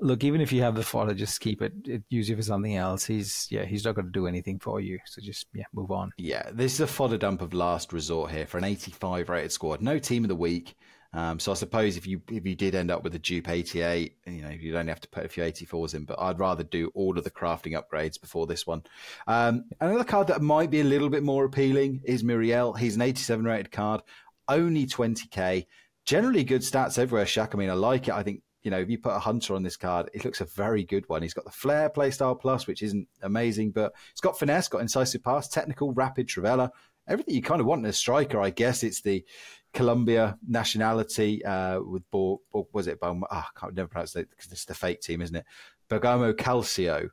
[0.00, 1.72] look, even if you have the fodder, just keep it.
[1.84, 3.04] it use it for something else.
[3.04, 4.98] He's yeah, he's not going to do anything for you.
[5.06, 6.12] So just yeah, move on.
[6.16, 9.80] Yeah, this is a fodder dump of last resort here for an 85 rated squad.
[9.80, 10.74] No team of the week.
[11.12, 14.16] Um, so I suppose if you if you did end up with a dupe 88,
[14.26, 16.04] you know you'd only have to put a few 84s in.
[16.04, 18.82] But I'd rather do all of the crafting upgrades before this one.
[19.26, 22.74] Um, another card that might be a little bit more appealing is Muriel.
[22.74, 24.02] He's an 87 rated card,
[24.48, 25.66] only 20k.
[26.06, 27.26] Generally good stats everywhere.
[27.26, 27.50] Shaq.
[27.54, 28.14] I mean, I like it.
[28.14, 30.44] I think you know, if you put a hunter on this card, it looks a
[30.44, 31.22] very good one.
[31.22, 35.22] He's got the flair playstyle plus, which isn't amazing, but it's got finesse, got incisive
[35.22, 36.70] pass, technical, rapid, Trivela,
[37.08, 38.40] everything you kind of want in a striker.
[38.40, 39.24] I guess it's the
[39.72, 44.28] Colombia nationality uh, with Bo, Bo, was it Bo, oh, I can't never pronounce it
[44.30, 45.44] because it's the fake team, isn't it?
[45.88, 47.08] Bergamo Calcio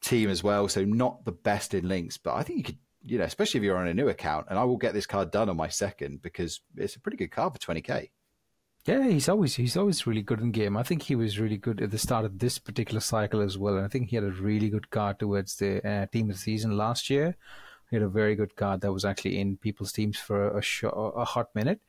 [0.00, 0.66] team as well.
[0.68, 3.64] So not the best in links, but I think you could, you know, especially if
[3.64, 6.22] you're on a new account, and I will get this card done on my second
[6.22, 8.08] because it's a pretty good card for 20k.
[8.90, 10.76] Yeah, he's always he's always really good in game.
[10.76, 13.76] I think he was really good at the start of this particular cycle as well,
[13.76, 16.42] and I think he had a really good card towards the uh, team of the
[16.42, 17.36] season last year.
[17.88, 20.82] He had a very good card that was actually in people's teams for a, sh-
[20.92, 21.80] a hot minute.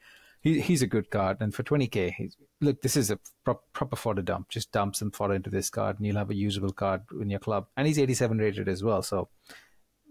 [0.41, 4.21] He, he's a good card, and for 20k, look, this is a pro- proper fodder
[4.21, 4.49] dump.
[4.49, 7.39] Just dump some fodder into this card, and you'll have a usable card in your
[7.39, 7.65] club.
[7.75, 9.27] And he's 87 rated as well, so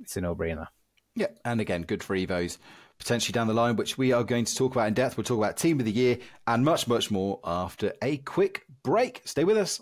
[0.00, 0.66] it's a no-brainer.
[1.14, 2.58] Yeah, and again, good for Evos
[3.00, 5.16] potentially down the line, which we are going to talk about in depth.
[5.16, 9.22] We'll talk about Team of the Year and much, much more after a quick break.
[9.24, 9.80] Stay with us.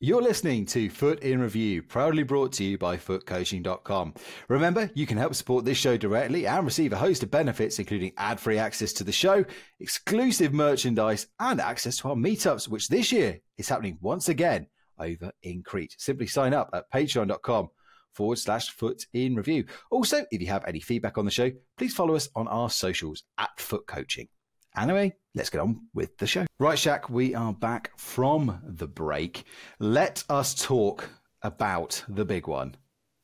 [0.00, 4.14] You're listening to FUT in Review, proudly brought to you by futcoaching.com.
[4.48, 8.12] Remember, you can help support this show directly and receive a host of benefits, including
[8.16, 9.44] ad free access to the show,
[9.80, 14.68] exclusive merchandise, and access to our meetups, which this year is happening once again
[15.00, 15.96] over in Crete.
[15.98, 17.68] Simply sign up at patreon.com
[18.12, 19.64] forward slash fut in review.
[19.90, 23.22] Also, if you have any feedback on the show, please follow us on our socials
[23.38, 24.28] at FUT Coaching.
[24.76, 26.46] Anyway, let's get on with the show.
[26.58, 29.44] Right, Shaq, we are back from the break.
[29.78, 31.08] Let us talk
[31.42, 32.76] about the big one.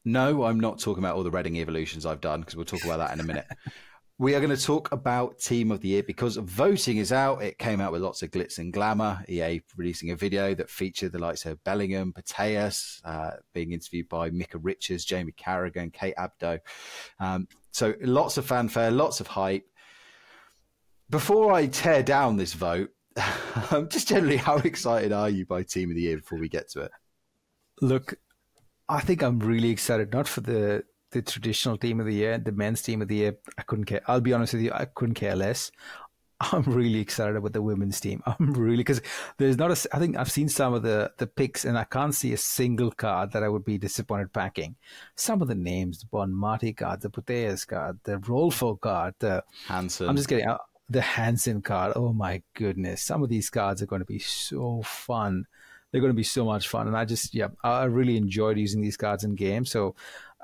[0.05, 2.99] No, I'm not talking about all the Reading evolutions I've done because we'll talk about
[2.99, 3.47] that in a minute.
[4.19, 7.43] we are going to talk about Team of the Year because voting is out.
[7.43, 9.25] It came out with lots of glitz and glamour.
[9.29, 14.31] EA releasing a video that featured the likes of Bellingham, Putellas, uh, being interviewed by
[14.31, 16.61] Micah Richards, Jamie Carragher, Kate Abdo.
[17.19, 19.65] Um, so lots of fanfare, lots of hype
[21.11, 22.91] before I tear down this vote,
[23.89, 26.83] just generally, how excited are you by Team of the Year before we get to
[26.83, 26.91] it?
[27.81, 28.15] Look,
[28.89, 30.85] I think I'm really excited, not for the
[31.15, 33.37] the traditional team of the year, the men's team of the year.
[33.57, 34.03] I couldn't care.
[34.07, 35.73] I'll be honest with you, I couldn't care less.
[36.41, 38.23] I'm really excited about the women's team.
[38.27, 39.01] I'm really because
[39.39, 39.97] there's not a.
[39.97, 42.91] I think I've seen some of the the picks, and I can't see a single
[42.91, 44.77] card that I would be disappointed packing.
[45.15, 50.09] Some of the names, the Bonmati card, the Putellas card, the Rolfo card, the Hansen.
[50.09, 50.55] I'm just getting
[50.89, 51.95] the Hansen card.
[51.97, 53.03] Oh my goodness.
[53.03, 55.47] Some of these cards are going to be so fun.
[55.91, 56.89] They're going to be so much fun.
[56.89, 59.71] And I just, yeah, I really enjoyed using these cards in games.
[59.71, 59.95] So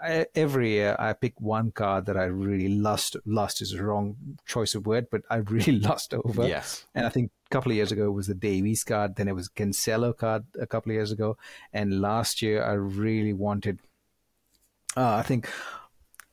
[0.02, 3.16] I, every year I pick one card that I really lust.
[3.24, 6.46] Lust is a wrong choice of word, but I really lust over.
[6.46, 6.84] Yes.
[6.94, 9.16] And I think a couple of years ago it was the Davies card.
[9.16, 11.36] Then it was Cancelo card a couple of years ago.
[11.72, 13.80] And last year I really wanted,
[14.96, 15.48] uh, I think,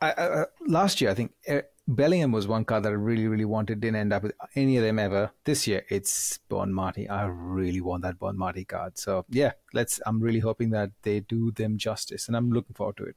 [0.01, 3.45] I, uh, last year I think eh, Bellingham was one card that I really, really
[3.45, 3.79] wanted.
[3.79, 5.31] Didn't end up with any of them ever.
[5.45, 7.09] This year, it's Bonmati.
[7.09, 8.97] I really want that Bonmati card.
[8.97, 10.01] So yeah, let's.
[10.05, 13.15] I'm really hoping that they do them justice, and I'm looking forward to it.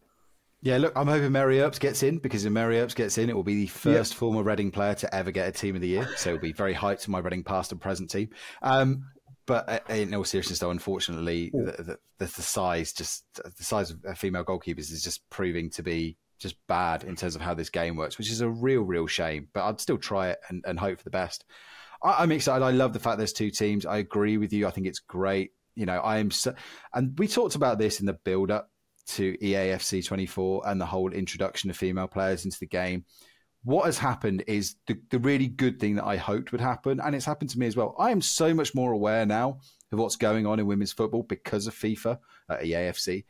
[0.63, 3.37] Yeah, look, I'm hoping Mary Earps gets in because if Mary Earps gets in, it
[3.37, 4.19] will be the first yep.
[4.19, 6.09] former Reading player to ever get a Team of the Year.
[6.17, 8.29] So it'll be very hyped to my Reading past and present team.
[8.61, 9.05] Um,
[9.47, 14.19] but uh, in all seriousness, though, unfortunately, the, the, the, size just the size of
[14.19, 17.97] female goalkeepers is just proving to be just bad in terms of how this game
[17.97, 19.49] works, which is a real, real shame.
[19.55, 21.45] But I'd still try it and, and hope for the best.
[22.03, 22.65] I, am excited.
[22.65, 23.87] I love the fact there's two teams.
[23.87, 24.67] I agree with you.
[24.67, 25.53] I think it's great.
[25.75, 26.55] You know, I am, so,
[26.95, 28.71] and we talked about this in the build up
[29.09, 33.05] to EAFC 24 and the whole introduction of female players into the game.
[33.63, 37.15] What has happened is the, the really good thing that I hoped would happen, and
[37.15, 37.95] it's happened to me as well.
[37.99, 39.61] I am so much more aware now
[39.93, 43.25] of what's going on in women's football because of FIFA at EAFC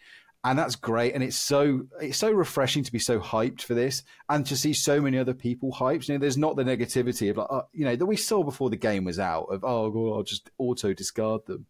[0.44, 1.14] and that's great.
[1.14, 4.72] And it's so it's so refreshing to be so hyped for this, and to see
[4.72, 6.08] so many other people hyped.
[6.08, 8.70] You know, there's not the negativity of like, uh, you know, that we saw before
[8.70, 11.66] the game was out of oh, I'll just auto discard them.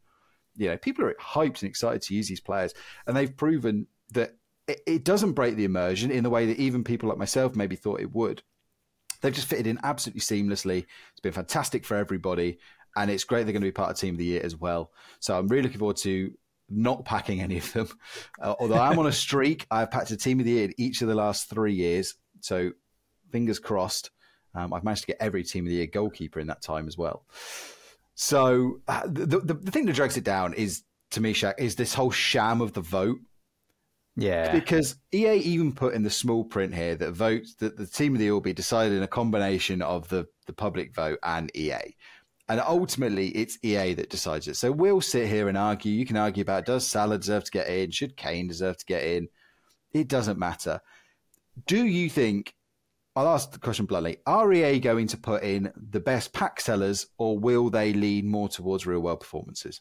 [0.57, 2.75] You know, people are hyped and excited to use these players,
[3.07, 4.37] and they've proven that
[4.69, 8.01] it, doesn't break the immersion in the way that even people like myself maybe thought
[8.01, 8.43] it would.
[9.21, 10.87] They've just fitted in absolutely seamlessly.
[11.11, 12.59] It's been fantastic for everybody
[12.97, 14.93] and it's great they're going to be part of Team of the Year as well.
[15.21, 16.33] So I'm really looking forward to
[16.69, 17.89] not packing any of them.
[18.41, 21.03] Uh, although I'm on a streak, I've packed a team of the year in each
[21.03, 22.15] of the last three years.
[22.41, 22.71] So
[23.31, 24.11] fingers crossed.
[24.55, 26.97] Um, I've managed to get every team of the year goalkeeper in that time as
[26.97, 27.27] well.
[28.23, 31.77] So uh, the, the, the thing that drags it down is to me, Shaq, is
[31.77, 33.17] this whole sham of the vote.
[34.15, 34.53] Yeah.
[34.53, 38.19] Because EA even put in the small print here that votes that the team of
[38.19, 41.97] the year will be decided in a combination of the, the public vote and EA.
[42.51, 44.57] And ultimately, it's EA that decides it.
[44.57, 45.91] So we'll sit here and argue.
[45.91, 47.91] You can argue about does Salah deserve to get in?
[47.91, 49.29] Should Kane deserve to get in?
[49.95, 50.83] It doesn't matter.
[51.67, 52.53] Do you think,
[53.17, 57.07] I'll ask the question bluntly, are EA going to put in the best pack sellers
[57.19, 59.81] or will they lean more towards real world performances?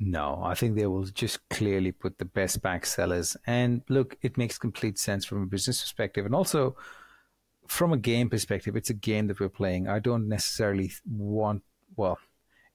[0.00, 3.36] No, I think they will just clearly put the best pack sellers.
[3.46, 6.26] And look, it makes complete sense from a business perspective.
[6.26, 6.76] And also,
[7.68, 9.88] from a game perspective, it's a game that we're playing.
[9.88, 11.62] I don't necessarily want,
[11.96, 12.18] well,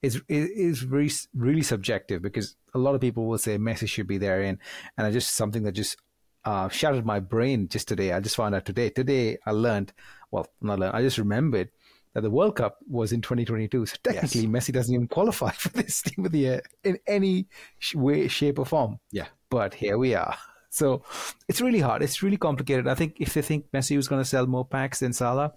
[0.02, 4.06] it's, it is really, really subjective because a lot of people will say Messi should
[4.06, 4.58] be there in,
[4.96, 5.98] and I just something that just
[6.44, 8.12] uh, shattered my brain just today.
[8.12, 8.90] I just found out today.
[8.90, 9.92] Today I learned,
[10.30, 11.70] well, not learned, I just remembered
[12.14, 13.86] that the World Cup was in 2022.
[13.86, 14.50] So technically, yes.
[14.50, 17.46] Messi doesn't even qualify for this team of the year in any
[17.94, 18.98] way, shape, or form.
[19.10, 19.26] Yeah.
[19.50, 20.36] But here we are.
[20.72, 21.02] So
[21.48, 22.00] it's really hard.
[22.00, 22.86] It's really complicated.
[22.86, 25.52] I think if they think Messi was going to sell more packs than Salah,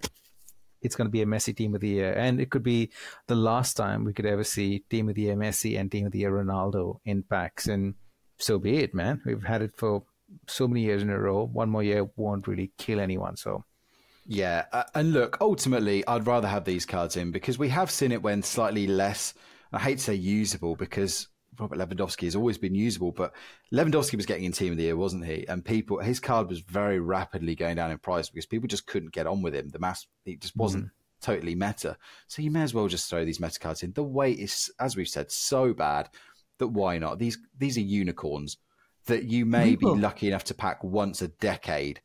[0.82, 2.12] it's going to be a Messi team of the year.
[2.12, 2.90] And it could be
[3.28, 6.10] the last time we could ever see team of the year Messi and team of
[6.10, 7.68] the year Ronaldo in packs.
[7.68, 7.94] And
[8.38, 9.22] so be it, man.
[9.24, 10.02] We've had it for
[10.48, 11.46] so many years in a row.
[11.46, 13.36] One more year won't really kill anyone.
[13.36, 13.64] So.
[14.26, 18.12] Yeah, uh, and look, ultimately, I'd rather have these cards in because we have seen
[18.12, 19.34] it when slightly less.
[19.72, 21.28] I hate to say usable because
[21.58, 23.34] Robert Lewandowski has always been usable, but
[23.72, 25.46] Lewandowski was getting in team of the year, wasn't he?
[25.48, 29.12] And people, his card was very rapidly going down in price because people just couldn't
[29.12, 29.68] get on with him.
[29.68, 30.90] The mass, it just wasn't mm.
[31.20, 31.96] totally meta.
[32.28, 33.92] So you may as well just throw these meta cards in.
[33.92, 36.08] The weight is, as we've said, so bad
[36.58, 37.18] that why not?
[37.18, 38.58] These these are unicorns
[39.06, 42.00] that you may be lucky enough to pack once a decade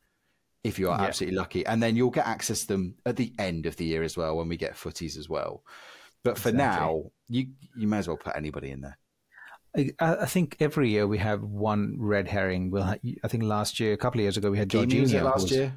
[0.63, 1.07] if you are yeah.
[1.07, 4.03] absolutely lucky, and then you'll get access to them at the end of the year
[4.03, 5.63] as well when we get footies as well.
[6.23, 6.85] But for exactly.
[6.85, 7.47] now, you
[7.77, 8.97] you may as well put anybody in there.
[9.75, 12.71] I, I, think every year we have one red herring.
[12.71, 15.23] We'll I think last year, a couple of years ago, we had Jorginho.
[15.23, 15.73] last was, year?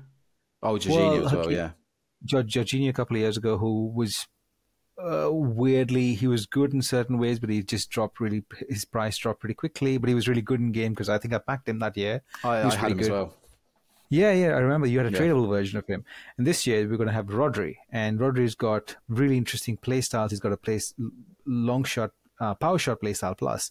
[0.63, 1.71] Oh, Jorginho well, as uh, well, yeah.
[2.27, 4.27] Jorginho a couple of years ago, who was
[5.03, 9.17] uh, weirdly he was good in certain ways, but he just dropped really his price
[9.17, 9.99] dropped pretty quickly.
[9.99, 12.23] But he was really good in game because I think I backed him that year.
[12.45, 13.05] I, I had him good.
[13.05, 13.35] as well.
[14.09, 15.19] Yeah, yeah, I remember you had a yeah.
[15.19, 16.05] tradable version of him.
[16.37, 20.33] And this year we're going to have Rodri, and Rodri's got really interesting play styles.
[20.33, 20.93] He's got a place
[21.47, 23.71] long shot, uh, power shot play style plus.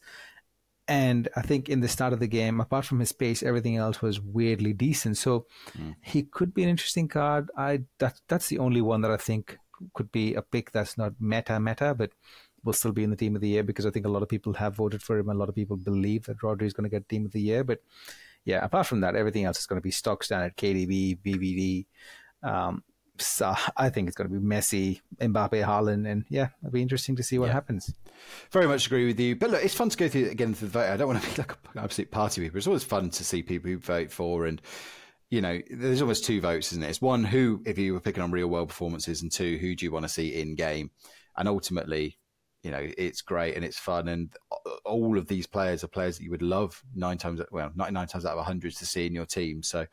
[0.87, 4.01] And I think in the start of the game, apart from his pace, everything else
[4.01, 5.17] was weirdly decent.
[5.17, 5.45] So
[5.77, 5.95] mm.
[6.01, 7.51] he could be an interesting card.
[7.55, 9.59] I that that's the only one that I think
[9.93, 12.11] could be a pick that's not meta meta, but
[12.63, 14.29] will still be in the team of the year because I think a lot of
[14.29, 15.29] people have voted for him.
[15.29, 17.63] A lot of people believe that Rodri is going to get team of the year,
[17.63, 17.81] but
[18.45, 21.85] yeah, apart from that, everything else is going to be stock standard KDB, BVD.
[22.43, 22.83] Um,
[23.17, 27.15] so I think it's going to be Messi, Mbappe, Haaland, and yeah, it'll be interesting
[27.17, 27.53] to see what yeah.
[27.53, 27.93] happens.
[28.51, 29.35] Very much agree with you.
[29.35, 30.89] But look, it's fun to go through again through the vote.
[30.89, 32.57] I don't want to be like an absolute party people.
[32.57, 34.61] It's always fun to see people who vote for and
[35.31, 36.89] you know, there's almost two votes, isn't it?
[36.89, 39.85] It's one who, if you were picking on real world performances, and two, who do
[39.85, 40.91] you want to see in game?
[41.37, 42.19] And ultimately,
[42.63, 44.09] you know, it's great and it's fun.
[44.09, 44.35] And
[44.83, 48.25] all of these players are players that you would love nine times, well, 99 times
[48.25, 49.63] out of 100 to see in your team.
[49.63, 49.87] So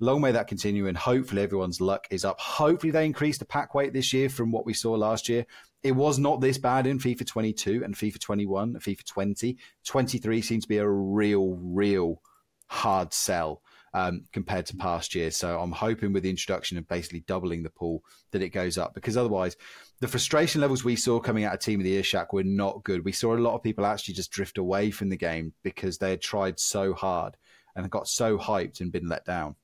[0.00, 0.86] long may that continue.
[0.86, 2.38] And hopefully everyone's luck is up.
[2.38, 5.46] Hopefully they increase the pack weight this year from what we saw last year.
[5.82, 9.56] It was not this bad in FIFA 22 and FIFA 21 and FIFA 20.
[9.86, 12.20] 23 seems to be a real, real
[12.66, 13.62] hard sell
[13.94, 15.36] um, compared to past years.
[15.36, 18.92] So I'm hoping with the introduction of basically doubling the pool that it goes up
[18.92, 19.56] because otherwise
[20.00, 22.82] the frustration levels we saw coming out of Team of the Year Shaq were not
[22.82, 23.04] good.
[23.04, 26.10] We saw a lot of people actually just drift away from the game because they
[26.10, 27.36] had tried so hard
[27.76, 29.54] and got so hyped and been let down.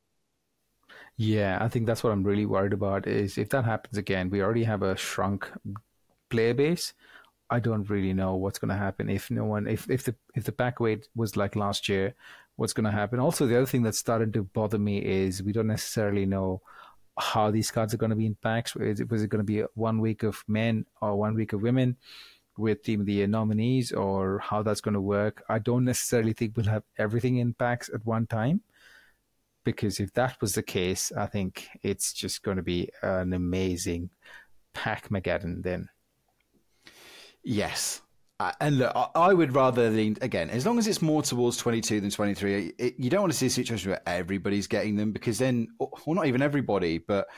[1.16, 4.42] Yeah, I think that's what I'm really worried about is if that happens again, we
[4.42, 5.50] already have a shrunk
[6.30, 6.94] player base.
[7.50, 10.44] I don't really know what's going to happen if no one if if the if
[10.44, 12.14] the back weight was like last year
[12.60, 13.18] what's going to happen.
[13.18, 16.60] Also, the other thing that's starting to bother me is we don't necessarily know
[17.18, 18.74] how these cards are going to be in packs.
[18.74, 21.96] Was it, going to be one week of men or one week of women
[22.58, 25.42] with Team of the Year nominees or how that's going to work?
[25.48, 28.60] I don't necessarily think we'll have everything in packs at one time
[29.64, 34.10] because if that was the case, I think it's just going to be an amazing
[34.74, 35.88] pack Mageddon then.
[37.42, 38.02] Yes,
[38.40, 41.58] uh, and look, I, I, would rather lean again as long as it's more towards
[41.58, 42.72] 22 than 23.
[42.78, 45.90] It, you don't want to see a situation where everybody's getting them because then, well,
[46.06, 47.28] not even everybody, but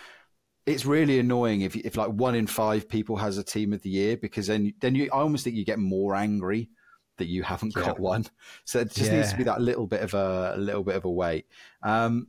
[0.65, 3.91] it's really annoying if if like one in five people has a team of the
[3.91, 6.71] year because then then you I almost think you get more angry
[7.19, 8.25] that you haven't got one.
[8.65, 9.17] So it just yeah.
[9.19, 11.47] needs to be that little bit of a, a little bit of a wait.
[11.83, 12.29] Um,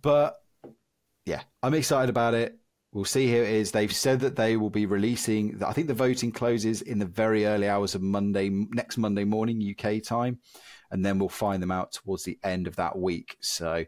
[0.00, 0.36] but
[1.26, 2.58] yeah, I'm excited about it.
[2.92, 3.70] We'll see it is.
[3.70, 5.62] They've said that they will be releasing.
[5.64, 9.74] I think the voting closes in the very early hours of Monday, next Monday morning
[9.74, 10.40] UK time,
[10.90, 13.38] and then we'll find them out towards the end of that week.
[13.40, 13.86] So,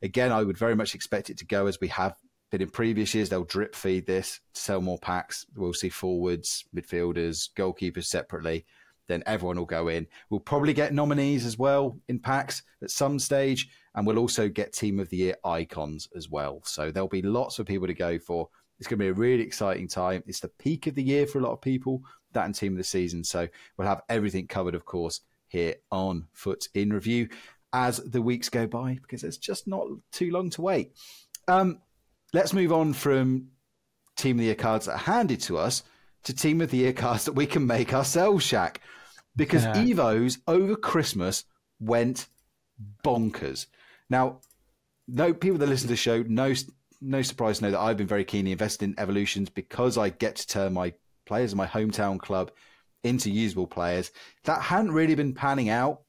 [0.00, 2.16] again, I would very much expect it to go as we have
[2.50, 3.28] been in previous years.
[3.28, 5.44] They'll drip feed this, sell more packs.
[5.54, 8.64] We'll see forwards, midfielders, goalkeepers separately.
[9.06, 10.06] Then everyone will go in.
[10.30, 14.74] We'll probably get nominees as well in packs at some stage and we'll also get
[14.74, 16.60] Team of the Year icons as well.
[16.64, 18.48] So there'll be lots of people to go for.
[18.78, 20.22] It's going to be a really exciting time.
[20.26, 22.78] It's the peak of the year for a lot of people, that and Team of
[22.78, 23.24] the Season.
[23.24, 27.28] So we'll have everything covered, of course, here on FUT in Review
[27.72, 30.92] as the weeks go by because it's just not too long to wait.
[31.48, 31.80] Um,
[32.34, 33.48] let's move on from
[34.16, 35.82] Team of the Year cards that are handed to us
[36.24, 38.76] to Team of the Year cards that we can make ourselves, Shaq.
[39.36, 39.84] Because yeah.
[39.84, 41.44] Evo's over Christmas
[41.80, 42.26] went
[43.02, 43.66] bonkers.
[44.08, 44.40] Now,
[45.08, 46.54] no people that listen to the show, no
[47.00, 50.36] no surprise to know that I've been very keenly invested in evolutions because I get
[50.36, 50.94] to turn my
[51.26, 52.50] players in my hometown club
[53.04, 54.10] into usable players.
[54.44, 56.00] That hadn't really been panning out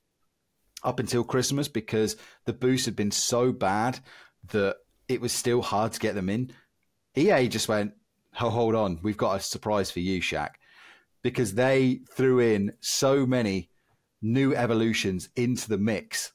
[0.83, 3.99] up until Christmas because the boosts had been so bad
[4.51, 4.77] that
[5.09, 6.51] it was still hard to get them in.
[7.15, 7.93] EA just went,
[8.39, 10.51] oh, hold on, we've got a surprise for you, Shaq,
[11.23, 13.69] because they threw in so many
[14.21, 16.31] new evolutions into the mix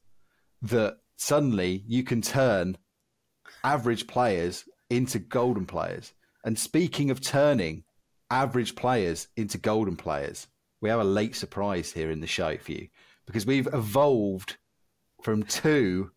[0.63, 2.77] that suddenly you can turn
[3.63, 6.13] average players into golden players.
[6.45, 7.85] And speaking of turning
[8.31, 10.49] average players into golden players,
[10.81, 12.89] we have a late surprise here in the show for you
[13.25, 14.57] because we've evolved
[15.23, 16.11] from two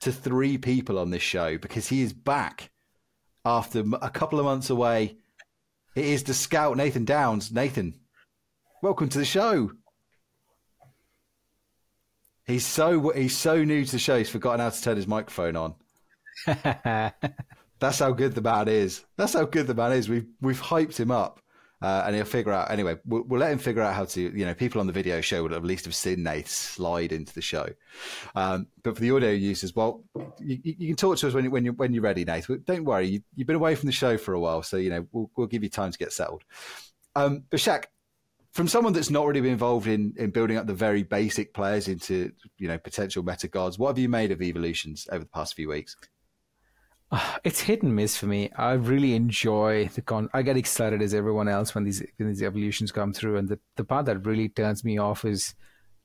[0.00, 2.70] to three people on this show because he is back
[3.44, 5.16] after a couple of months away.
[5.94, 7.52] It is the scout Nathan Downs.
[7.52, 7.94] Nathan,
[8.82, 9.70] welcome to the show.
[12.46, 14.18] He's so he's so new to the show.
[14.18, 15.74] He's forgotten how to turn his microphone on.
[17.78, 19.04] That's how good the man is.
[19.16, 20.08] That's how good the man is.
[20.08, 21.40] We've we've hyped him up,
[21.82, 22.70] uh, and he'll figure out.
[22.70, 24.20] Anyway, we'll, we'll, let him figure out how to.
[24.20, 27.32] You know, people on the video show would at least have seen Nate slide into
[27.34, 27.68] the show.
[28.34, 30.04] Um, but for the audio users, well,
[30.38, 32.46] you, you, can talk to us when you, when you when you're ready, Nate.
[32.48, 34.90] But don't worry, you, have been away from the show for a while, so you
[34.90, 36.44] know we'll we'll give you time to get settled.
[37.14, 37.84] Um, but Shaq,
[38.52, 41.88] from someone that's not really been involved in in building up the very basic players
[41.88, 45.54] into you know potential meta gods, what have you made of evolutions over the past
[45.54, 45.96] few weeks?
[47.44, 48.50] it's hit and miss for me.
[48.56, 50.28] I really enjoy the con.
[50.32, 53.58] I get excited as everyone else when these when these evolutions come through, and the
[53.76, 55.54] the part that really turns me off is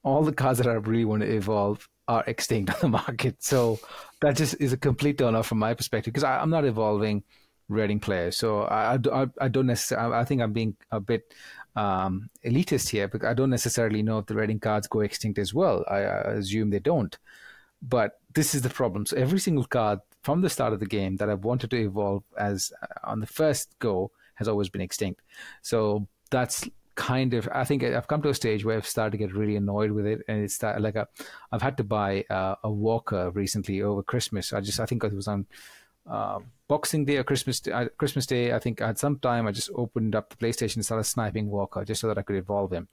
[0.03, 3.43] all the cards that I really want to evolve are extinct on the market.
[3.43, 3.79] So
[4.21, 7.23] that just is a complete turn off from my perspective because I'm not evolving
[7.69, 8.37] Reading players.
[8.37, 10.15] So I, I, I don't necessarily.
[10.15, 11.33] I think I'm being a bit
[11.77, 15.53] um, elitist here, but I don't necessarily know if the Reading cards go extinct as
[15.53, 15.85] well.
[15.87, 17.15] I, I assume they don't.
[17.81, 19.05] But this is the problem.
[19.05, 22.23] So every single card from the start of the game that I've wanted to evolve
[22.37, 25.21] as uh, on the first go has always been extinct.
[25.61, 29.17] So that's kind of I think I've come to a stage where I've started to
[29.19, 31.07] get really annoyed with it, and it's like a,
[31.51, 34.51] I've had to buy uh, a walker recently over Christmas.
[34.51, 35.45] I just I think it was on
[36.09, 38.53] uh, Boxing Day or Christmas uh, Christmas Day.
[38.53, 41.85] I think at some time I just opened up the PlayStation and started sniping Walker
[41.85, 42.87] just so that I could evolve him.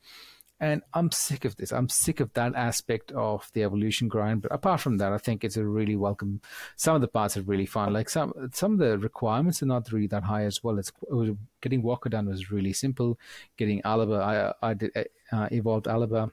[0.61, 1.73] And I'm sick of this.
[1.73, 4.43] I'm sick of that aspect of the evolution grind.
[4.43, 6.41] But apart from that, I think it's a really welcome.
[6.77, 7.93] Some of the parts are really fun.
[7.93, 10.79] Like some some of the requirements are not really that high as well.
[10.79, 13.19] It's it getting Walker done was really simple.
[13.57, 14.93] Getting Alaba, I I did
[15.33, 16.31] uh, evolved Alaba.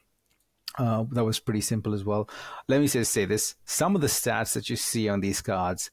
[0.78, 2.30] Uh, that was pretty simple as well.
[2.70, 5.90] Let me just say this: some of the stats that you see on these cards,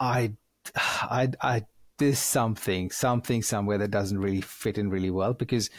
[0.00, 0.32] I,
[0.74, 1.66] I, I,
[1.98, 5.70] there's something, something somewhere that doesn't really fit in really well because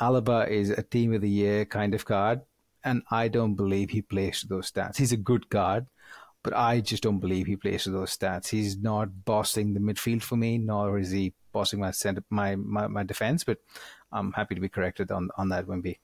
[0.00, 2.40] Alaba is a team of the year kind of card,
[2.84, 4.96] and I don't believe he plays to those stats.
[4.96, 5.86] He's a good card,
[6.42, 8.48] but I just don't believe he plays to those stats.
[8.48, 12.86] He's not bossing the midfield for me, nor is he bossing my center, my, my,
[12.86, 13.42] my defense.
[13.42, 13.58] But
[14.12, 15.98] I'm happy to be corrected on on that, Wimby.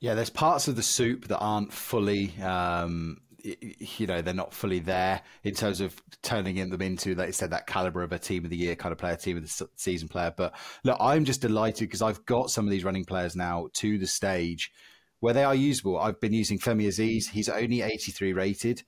[0.00, 4.80] Yeah, there's parts of the soup that aren't fully um, you know they're not fully
[4.80, 8.44] there in terms of turning them into, like I said, that caliber of a team
[8.44, 10.32] of the year kind of player, team of the season player.
[10.36, 13.98] But look, I'm just delighted because I've got some of these Reading players now to
[13.98, 14.72] the stage
[15.20, 15.98] where they are usable.
[15.98, 17.30] I've been using Femi Azeez.
[17.30, 18.82] He's only 83 rated,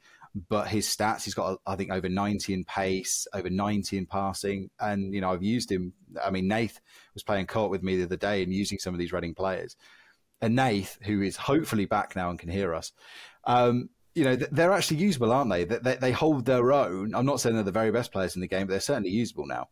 [0.49, 4.71] but his stats, he's got, I think, over 90 in pace, over 90 in passing.
[4.79, 5.93] And, you know, I've used him.
[6.23, 6.81] I mean, Nath
[7.15, 9.77] was playing court with me the other day and using some of these Reading players.
[10.41, 12.93] And Nath, who is hopefully back now and can hear us,
[13.45, 13.89] um,
[14.19, 15.65] you know, they're actually usable, aren't they?
[15.65, 17.15] They, they hold their own.
[17.15, 19.47] I'm not saying they're the very best players in the game, but they're certainly usable
[19.47, 19.69] now.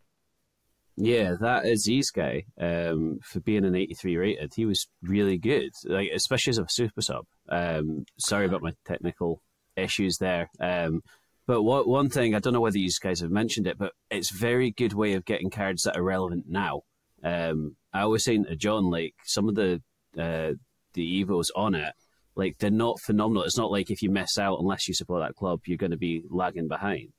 [0.96, 6.10] Yeah, that Azeez guy, um, for being an 83 rated, he was really good, like
[6.14, 7.26] especially as a super sub.
[7.48, 9.42] Um, sorry about my technical
[9.76, 10.48] issues there.
[10.58, 11.02] Um,
[11.46, 14.30] but what, one thing, I don't know whether you guys have mentioned it, but it's
[14.30, 16.82] very good way of getting cards that are relevant now.
[17.22, 19.82] Um, I was saying to John, like some of the
[20.18, 20.52] uh,
[20.94, 21.92] the evos on it
[22.36, 23.42] like they're not phenomenal.
[23.42, 25.96] It's not like if you miss out unless you support that club, you're going to
[25.96, 27.12] be lagging behind.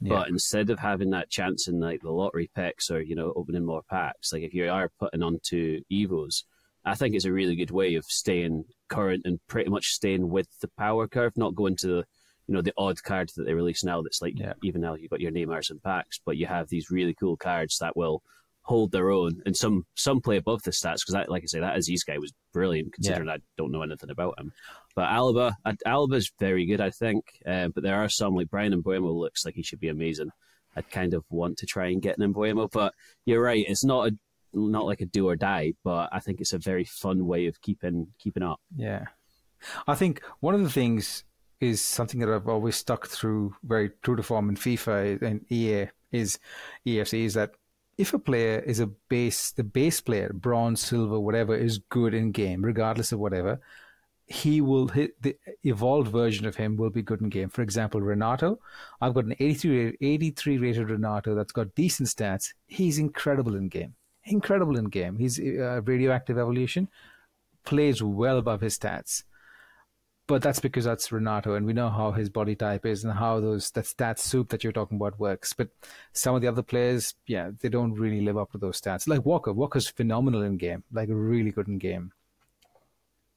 [0.00, 0.10] Yeah.
[0.10, 3.64] But instead of having that chance in like the lottery picks or you know opening
[3.64, 6.44] more packs, like if you are putting onto Evos,
[6.84, 10.46] I think it's a really good way of staying current and pretty much staying with
[10.60, 12.04] the power curve, not going to the
[12.46, 14.02] you know the odd card that they release now.
[14.02, 14.52] That's like yeah.
[14.62, 17.78] even now you've got your Neymars and packs, but you have these really cool cards
[17.78, 18.22] that will
[18.68, 21.76] hold their own, and some some play above the stats because, like I say, that
[21.76, 23.34] Azeez guy was brilliant considering yeah.
[23.34, 24.52] I don't know anything about him.
[24.94, 25.54] But Alaba,
[25.86, 27.24] Alaba's very good, I think.
[27.46, 30.30] Uh, but there are some like Bryan Mbeumo looks like he should be amazing.
[30.76, 32.92] I'd kind of want to try and get an Mbeumo, but
[33.24, 34.16] you're right, it's not a
[34.52, 37.60] not like a do or die, but I think it's a very fun way of
[37.62, 38.60] keeping keeping up.
[38.76, 39.06] Yeah,
[39.86, 41.24] I think one of the things
[41.60, 45.86] is something that I've always stuck through very true to form in FIFA and EA
[46.12, 46.38] is
[46.86, 47.50] EFC is that
[47.98, 52.30] if a player is a base, the base player, bronze, silver, whatever, is good in
[52.30, 53.60] game, regardless of whatever,
[54.26, 57.48] he will hit the evolved version of him will be good in game.
[57.48, 58.60] For example, Renato,
[59.00, 62.52] I've got an 83, 83 rated Renato that's got decent stats.
[62.66, 63.94] He's incredible in game.
[64.24, 65.18] Incredible in game.
[65.18, 66.88] He's uh, radioactive evolution,
[67.64, 69.24] plays well above his stats
[70.28, 73.40] but that's because that's Renato, and we know how his body type is and how
[73.40, 75.54] those that stat soup that you're talking about works.
[75.54, 75.70] But
[76.12, 79.08] some of the other players, yeah, they don't really live up to those stats.
[79.08, 82.12] Like Walker, Walker's phenomenal in game, like really good in game.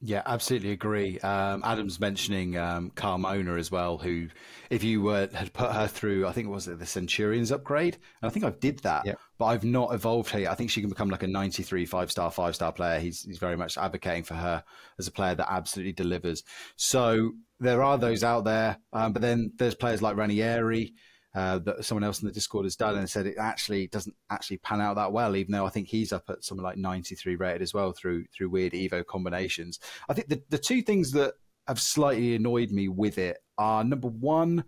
[0.04, 1.20] Yeah, absolutely agree.
[1.20, 4.30] Um, Adam's mentioning um, Carmona as well, who,
[4.72, 8.30] if you were had put her through, I think it was the Centurions upgrade, and
[8.30, 9.20] I think I've did that, Yep.
[9.38, 10.40] but I've not evolved her.
[10.40, 10.52] yet.
[10.52, 13.00] I think she can become like a 93 five star, five star player.
[13.00, 14.64] He's he's very much advocating for her
[14.98, 16.44] as a player that absolutely delivers.
[16.78, 20.96] So there are those out there, um, but then there's players like Ranieri.
[21.34, 24.58] Uh, that someone else in the Discord has done and said it actually doesn't actually
[24.58, 27.62] pan out that well, even though I think he's up at something like 93 rated
[27.62, 29.80] as well through through weird Evo combinations.
[30.10, 31.36] I think the, the two things that
[31.70, 34.66] have slightly annoyed me with it are number one,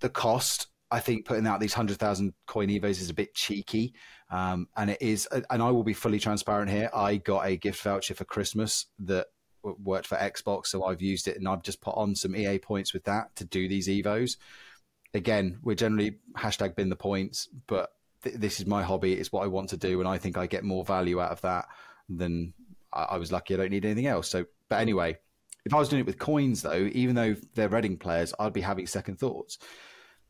[0.00, 0.68] the cost.
[0.90, 3.92] I think putting out these 100,000 coin Evos is a bit cheeky.
[4.30, 6.90] Um, and it is, and I will be fully transparent here.
[6.94, 9.26] I got a gift voucher for Christmas that
[9.62, 10.68] worked for Xbox.
[10.68, 13.44] So I've used it and I've just put on some EA points with that to
[13.44, 14.36] do these Evos
[15.14, 17.90] again, we're generally hashtag bin the points, but
[18.22, 19.14] th- this is my hobby.
[19.14, 21.40] It's what I want to do, and I think I get more value out of
[21.42, 21.66] that
[22.08, 22.54] than
[22.92, 23.54] I, I was lucky.
[23.54, 24.28] I don't need anything else.
[24.28, 25.18] So, but anyway,
[25.64, 28.60] if I was doing it with coins, though, even though they're Reading players, I'd be
[28.60, 29.58] having second thoughts.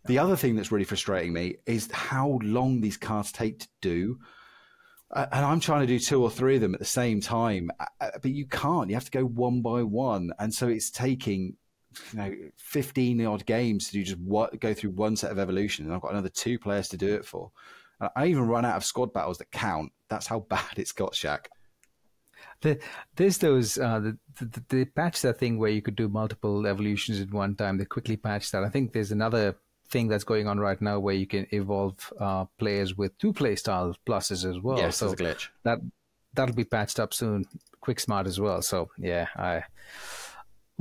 [0.07, 4.19] The other thing that's really frustrating me is how long these cards take to do.
[5.11, 7.71] Uh, and I'm trying to do two or three of them at the same time,
[7.81, 8.91] uh, but you can't.
[8.91, 11.57] You have to go one by one, and so it's taking
[12.13, 15.85] you know 15 odd games to do just what go through one set of evolution
[15.85, 17.51] and i've got another two players to do it for
[18.01, 21.13] And i even run out of squad battles that count that's how bad it's got
[21.13, 21.47] Shaq.
[22.61, 22.79] The,
[23.17, 27.21] there's those uh, the, the they patched that thing where you could do multiple evolutions
[27.21, 27.79] at one time.
[27.79, 28.65] They quickly patched that.
[28.65, 29.57] I think there's another
[29.89, 33.57] thing that's going on right now where you can evolve uh, players with two play
[33.57, 34.79] style pluses as well.
[34.79, 35.79] yes so glitch that
[36.35, 37.45] that'll be patched up soon.
[37.81, 38.61] Quick smart as well.
[38.63, 39.65] So yeah, I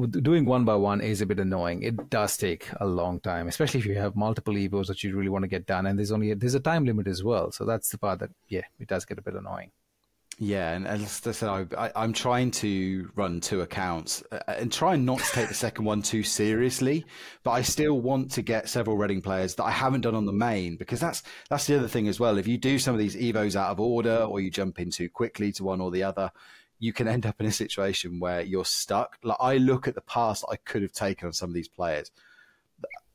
[0.06, 1.82] doing one by one is a bit annoying.
[1.82, 5.30] It does take a long time, especially if you have multiple evos that you really
[5.30, 7.52] want to get done, and there's only a, there's a time limit as well.
[7.52, 9.72] So that's the part that yeah, it does get a bit annoying.
[10.40, 15.04] Yeah, and as I said, I, I'm trying to run two accounts uh, and trying
[15.04, 17.06] not to take the second one too seriously,
[17.44, 20.34] but I still want to get several Reading players that I haven't done on the
[20.34, 22.38] main because that's that's the other thing as well.
[22.38, 25.10] If you do some of these evos out of order or you jump in too
[25.10, 26.32] quickly to one or the other,
[26.80, 29.18] you can end up in a situation where you're stuck.
[29.24, 32.12] Like I look at the pass I could have taken on some of these players,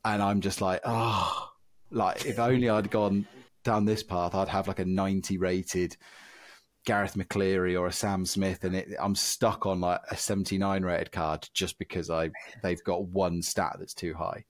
[0.05, 1.51] and I'm just like, oh,
[1.91, 3.27] like if only I'd gone
[3.65, 5.97] down this path, I'd have like a 90 rated
[6.85, 11.13] Garath McCleary or a Sam Smith, and it, I'm stuck on like a 79 rated
[11.13, 12.31] card just because I
[12.63, 14.45] they've got one stat that's too high.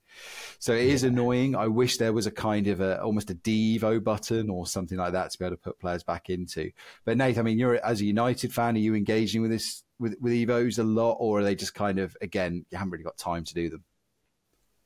[0.59, 1.55] So it is annoying.
[1.55, 5.13] I wish there was a kind of a almost a Devo button or something like
[5.13, 6.71] that to be able to put players back into.
[7.05, 10.15] But Nate, I mean, you're as a United fan, are you engaging with this with
[10.19, 13.17] with Evos a lot, or are they just kind of again you haven't really got
[13.17, 13.83] time to do them?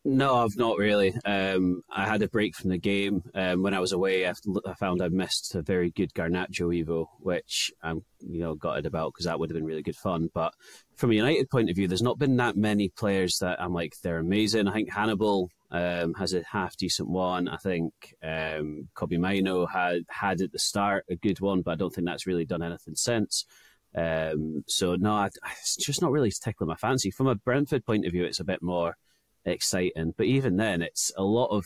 [0.09, 1.13] No, I've not really.
[1.25, 4.25] Um, I had a break from the game um, when I was away.
[4.25, 4.33] I,
[4.79, 9.25] found I missed a very good Garnacho Evo, which I'm you know gutted about because
[9.25, 10.29] that would have been really good fun.
[10.33, 10.53] But
[10.95, 13.95] from a United point of view, there's not been that many players that I'm like
[14.01, 14.69] they're amazing.
[14.69, 17.49] I think Hannibal um, has a half decent one.
[17.49, 17.91] I think
[18.23, 22.07] um, Kobbie Mainoo had had at the start a good one, but I don't think
[22.07, 23.45] that's really done anything since.
[23.93, 27.11] Um, so no, I, it's just not really tickling my fancy.
[27.11, 28.95] From a Brentford point of view, it's a bit more
[29.47, 30.13] exciting.
[30.17, 31.65] But even then, it's a lot of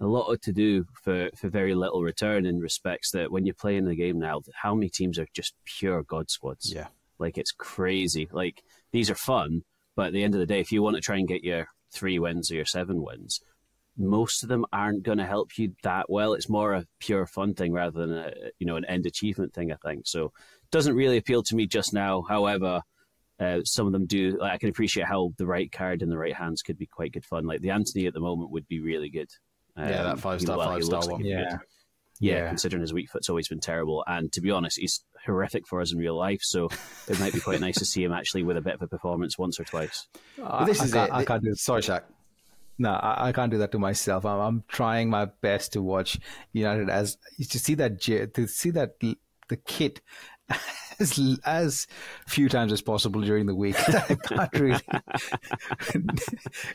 [0.00, 3.84] a lot to do for, for very little return in respects that when you're playing
[3.84, 6.72] the game now, how many teams are just pure god squads?
[6.72, 6.86] Yeah.
[7.18, 8.28] Like it's crazy.
[8.30, 9.62] Like these are fun,
[9.96, 11.66] but at the end of the day, if you want to try and get your
[11.90, 13.40] three wins or your seven wins,
[13.96, 16.34] most of them aren't going to help you that well.
[16.34, 19.72] It's more a pure fun thing rather than a you know an end achievement thing.
[19.72, 20.32] I think so.
[20.70, 22.22] Doesn't really appeal to me just now.
[22.22, 22.82] However,
[23.40, 24.36] uh, some of them do.
[24.38, 27.12] Like, I can appreciate how the right card in the right hands could be quite
[27.12, 27.46] good fun.
[27.46, 29.28] Like the Anthony at the moment would be really good.
[29.76, 31.20] Yeah, that Um, five-star, well, five-star like one.
[31.22, 31.40] he would.
[31.40, 31.58] Yeah.
[32.20, 32.48] Yeah, Yeah.
[32.48, 35.92] considering his weak foot's always been terrible, and to be honest, he's horrific for us
[35.92, 36.40] in real life.
[36.42, 36.68] So
[37.06, 39.38] it might be quite nice to see him actually with a bit of a performance
[39.38, 40.08] once or twice.
[40.36, 41.14] But this I, is I can't, it.
[41.14, 42.02] I can't do Sorry, Shaq.
[42.80, 44.24] No, I, I can't do that to myself.
[44.26, 46.18] I'm, I'm trying my best to watch
[46.52, 47.16] United as
[47.50, 50.00] to see that to see that the kit
[51.00, 51.86] as as
[52.26, 53.76] few times as possible during the week.
[54.52, 54.80] Really.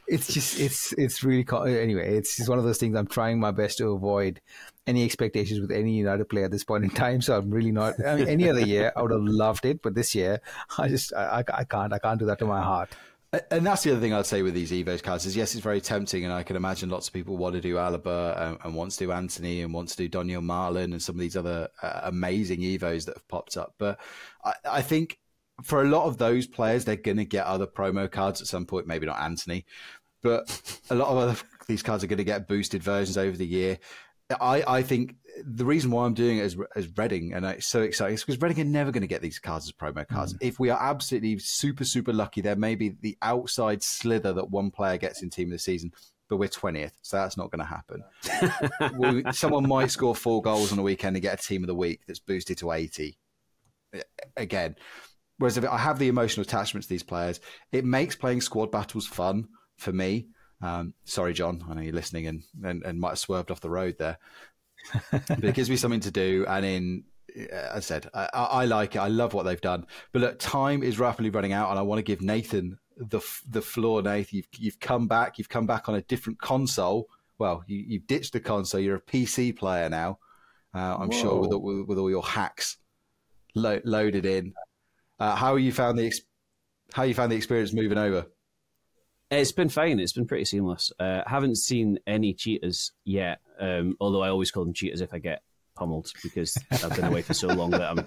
[0.07, 2.15] it's just it's it's really anyway.
[2.15, 2.95] It's just one of those things.
[2.95, 4.41] I'm trying my best to avoid
[4.88, 7.21] any expectations with any United player at this point in time.
[7.21, 7.95] So I'm really not.
[8.05, 10.41] I mean, any other year I would have loved it, but this year
[10.78, 11.93] I just I, I can't.
[11.93, 12.89] I can't do that to my heart.
[13.49, 15.81] And that's the other thing I'd say with these Evos cards is yes, it's very
[15.81, 18.91] tempting, and I can imagine lots of people want to do Alaba and, and want
[18.91, 22.01] to do Anthony and want to do Daniel Marlin and some of these other uh,
[22.03, 23.73] amazing Evos that have popped up.
[23.79, 23.99] But
[24.45, 25.17] I, I think
[25.63, 28.67] for a lot of those players, they're going to get other promo cards at some
[28.67, 28.86] point.
[28.86, 29.65] Maybe not Anthony,
[30.21, 33.47] but a lot of other these cards are going to get boosted versions over the
[33.47, 33.79] year.
[34.39, 35.15] I, I think
[35.45, 38.41] the reason why I'm doing it as, as Reading and it's so exciting is because
[38.41, 40.33] Reading are never going to get these cards as promo cards.
[40.33, 40.37] Mm.
[40.41, 44.71] If we are absolutely super, super lucky, there may be the outside slither that one
[44.71, 45.91] player gets in team of the season,
[46.29, 48.03] but we're 20th, so that's not going to happen.
[49.23, 51.75] we, someone might score four goals on a weekend and get a team of the
[51.75, 53.17] week that's boosted to 80.
[54.37, 54.75] Again,
[55.37, 57.39] whereas if I have the emotional attachment to these players,
[57.71, 60.27] it makes playing squad battles fun for me.
[60.61, 63.69] Um, sorry, John, I know you're listening and, and, and might have swerved off the
[63.69, 64.17] road there
[65.11, 66.45] but it gives me something to do.
[66.47, 67.03] And in,
[67.51, 68.99] as I said, I, I, like it.
[68.99, 69.86] I love what they've done.
[70.11, 73.61] But look, time is rapidly running out, and I want to give Nathan the the
[73.61, 74.01] floor.
[74.01, 75.38] Nathan, you've you've come back.
[75.38, 77.07] You've come back on a different console.
[77.39, 78.79] Well, you, you've ditched the console.
[78.79, 80.19] You're a PC player now.
[80.75, 81.21] Uh, I'm Whoa.
[81.21, 82.77] sure with, with, with all your hacks
[83.55, 84.53] lo- loaded in.
[85.19, 86.11] Uh, how you found the
[86.93, 88.25] how you found the experience moving over?
[89.39, 89.99] It's been fine.
[89.99, 90.91] It's been pretty seamless.
[90.99, 93.39] Uh, haven't seen any cheaters yet.
[93.59, 95.41] Um, although I always call them cheaters if I get
[95.75, 98.05] pummeled because I've been away for so long that I'm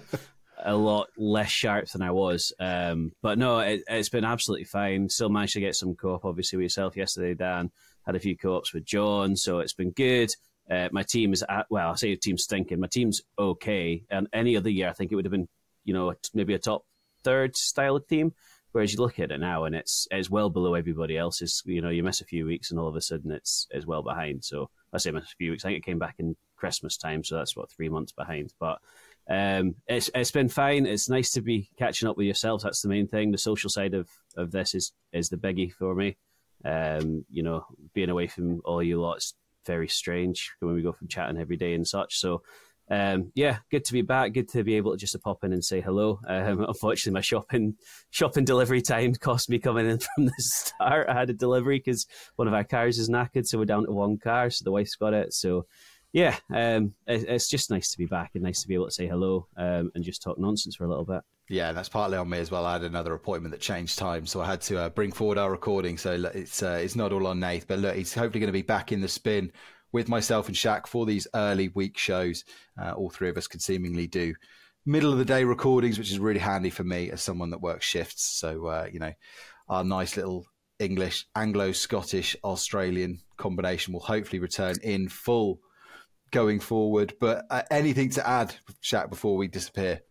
[0.63, 2.53] a lot less sharp than I was.
[2.59, 5.09] Um, but no, it, has been absolutely fine.
[5.09, 7.71] Still managed to get some co-op, obviously, with yourself yesterday, Dan.
[8.05, 10.29] Had a few co-ops with John, so it's been good.
[10.69, 12.79] Uh, my team is at, well, I say team's stinking.
[12.79, 14.03] My team's okay.
[14.09, 15.47] And any other year, I think it would have been,
[15.83, 16.83] you know, maybe a top
[17.23, 18.33] third style of team.
[18.77, 21.63] Whereas you look at it now and it's it's well below everybody else's.
[21.65, 24.03] You know, you miss a few weeks and all of a sudden it's it's well
[24.03, 24.45] behind.
[24.45, 25.65] So I say miss a few weeks.
[25.65, 28.53] I think it came back in Christmas time, so that's what three months behind.
[28.59, 28.77] But
[29.27, 30.85] um, it's it's been fine.
[30.85, 32.63] It's nice to be catching up with yourselves.
[32.63, 33.31] That's the main thing.
[33.31, 36.15] The social side of, of this is is the biggie for me.
[36.63, 37.65] Um, you know,
[37.95, 39.33] being away from all you lots
[39.65, 42.19] very strange when we go from chatting every day and such.
[42.19, 42.43] So
[42.89, 44.33] um, yeah, good to be back.
[44.33, 46.19] Good to be able to just pop in and say hello.
[46.27, 47.75] Um, unfortunately, my shopping
[48.11, 51.09] shopping delivery time cost me coming in from the start.
[51.09, 53.91] I had a delivery because one of our cars is knackered, so we're down to
[53.91, 54.49] one car.
[54.49, 55.33] So the wife's got it.
[55.33, 55.65] So
[56.13, 58.91] yeah, um, it, it's just nice to be back and nice to be able to
[58.91, 61.21] say hello um, and just talk nonsense for a little bit.
[61.49, 62.65] Yeah, that's partly on me as well.
[62.65, 65.49] I had another appointment that changed time, so I had to uh, bring forward our
[65.49, 65.97] recording.
[65.97, 68.61] So it's uh, it's not all on Nate, but look, he's hopefully going to be
[68.61, 69.51] back in the spin
[69.91, 72.43] with myself and Shaq for these early week shows.
[72.81, 74.33] Uh, all three of us can seemingly do
[74.87, 77.85] middle of the day recordings, which is really handy for me as someone that works
[77.85, 78.23] shifts.
[78.23, 79.11] So, uh, you know,
[79.67, 80.45] our nice little
[80.79, 85.59] English, Anglo Scottish, Australian combination will hopefully return in full
[86.31, 87.13] going forward.
[87.19, 90.01] But uh, anything to add, Shaq, before we disappear?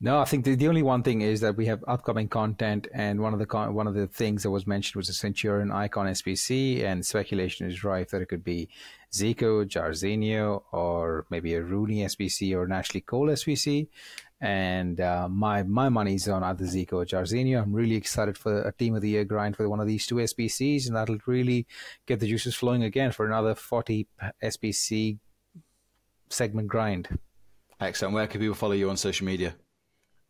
[0.00, 3.20] No, I think the, the only one thing is that we have upcoming content, and
[3.20, 6.06] one of the con- one of the things that was mentioned was a Centurion Icon
[6.06, 8.68] SBC, and speculation is rife that it could be
[9.12, 13.88] Zico, Jairzinho, or maybe a Rooney SBC or an Ashley Cole SBC.
[14.40, 17.62] And uh, my my money's on either Zico or Jairzinho.
[17.62, 20.16] I'm really excited for a Team of the Year grind for one of these two
[20.16, 21.66] SBCs, and that'll really
[22.04, 24.08] get the juices flowing again for another 40
[24.42, 25.18] SBC
[26.28, 27.08] segment grind.
[27.80, 28.14] Excellent.
[28.14, 29.54] Where can people follow you on social media?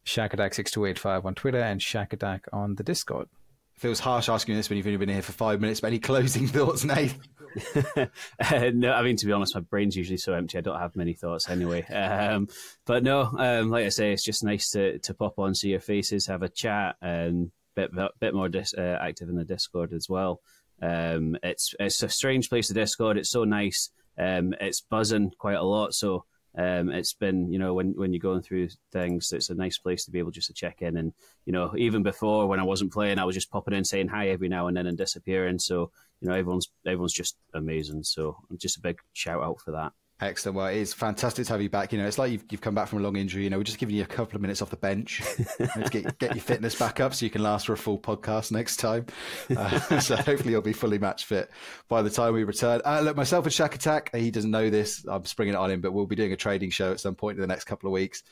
[0.05, 3.29] ShackAttack6285 on Twitter and ShackAttack on the Discord.
[3.77, 6.47] Feels harsh asking this when you've only been here for five minutes, but any closing
[6.47, 7.17] thoughts, Nate?
[7.97, 10.97] uh, no, I mean, to be honest, my brain's usually so empty, I don't have
[10.97, 11.85] many thoughts anyway.
[11.95, 12.49] Um,
[12.87, 15.81] but no, um, like I say, it's just nice to, to pop on, see your
[15.81, 17.91] faces, have a chat, and bit
[18.21, 20.41] bit more dis- uh, active in the Discord as well.
[20.83, 23.17] Um, it's it's a strange place, the Discord.
[23.17, 23.91] It's so nice.
[24.19, 26.25] Um, it's buzzing quite a lot, so
[26.57, 30.05] um, it's been you know when when you're going through things it's a nice place
[30.05, 31.13] to be able just to check in and
[31.47, 34.29] you know even before when I wasn't playing I was just popping in saying hi
[34.29, 35.59] every now and then and disappearing.
[35.59, 35.91] So
[36.21, 38.05] you know everyone's everyone's just amazing.
[38.05, 40.57] So just a big shout out for that Excellent.
[40.57, 41.93] Well, it's fantastic to have you back.
[41.93, 43.43] You know, it's like you've, you've come back from a long injury.
[43.43, 45.21] You know, we're just giving you a couple of minutes off the bench
[45.59, 48.53] to get, get your fitness back up so you can last for a full podcast
[48.53, 49.07] next time.
[49.55, 51.51] Uh, so hopefully you'll be fully match fit
[51.89, 52.81] by the time we return.
[52.85, 55.05] Uh, look, myself and Shack Attack, he doesn't know this.
[55.07, 57.37] I'm springing it on him, but we'll be doing a trading show at some point
[57.37, 58.23] in the next couple of weeks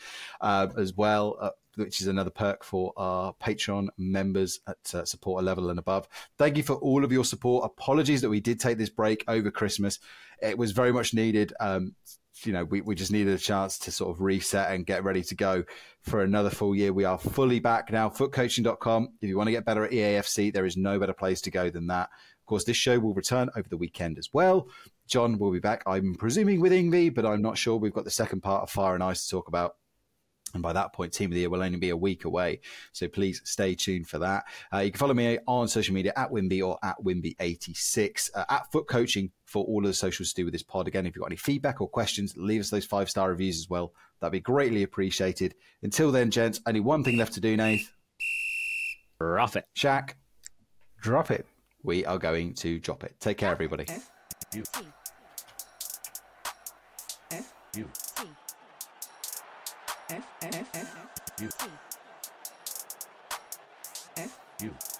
[0.40, 1.52] uh, as well.
[1.76, 6.06] Which is another perk for our Patreon members at uh, supporter level and above.
[6.36, 7.64] Thank you for all of your support.
[7.64, 9.98] Apologies that we did take this break over Christmas
[10.42, 11.54] it was very much needed.
[11.60, 11.94] Um,
[12.44, 15.22] you know, we, we just needed a chance to sort of reset and get ready
[15.22, 15.64] to go
[16.00, 16.92] for another full year.
[16.92, 18.08] We are fully back now.
[18.08, 19.10] Futcoaching.com.
[19.20, 21.70] If you want to get better at EAFC, there is no better place to go
[21.70, 22.10] than that.
[22.40, 24.66] Of course, this show will return over the weekend as well.
[25.06, 27.76] John will be back, I'm presuming with Ingvi, but I'm not sure.
[27.76, 29.76] We've got the second part of Fire and Ice to talk about.
[30.54, 32.60] And by that point, Team of the Year will only be a week away.
[32.92, 34.44] So please stay tuned for that.
[34.72, 38.70] Uh, you can follow me on social media at Wimby or at Wimby86, uh, at
[38.70, 40.88] FUT Coaching for all of the socials to do with this pod.
[40.88, 43.70] Again, if you've got any feedback or questions, leave us those five star reviews as
[43.70, 43.92] well.
[44.20, 45.54] That'd be greatly appreciated.
[45.82, 47.90] Until then, gents, only one thing left to do, Nath.
[49.20, 49.66] Drop it.
[49.76, 50.14] Shaq.
[51.00, 51.46] Drop it.
[51.82, 53.14] We are going to drop it.
[53.18, 53.86] Take care, everybody.
[54.54, 54.62] U
[57.74, 57.82] T
[60.12, 61.48] F F F U
[64.18, 64.91] F U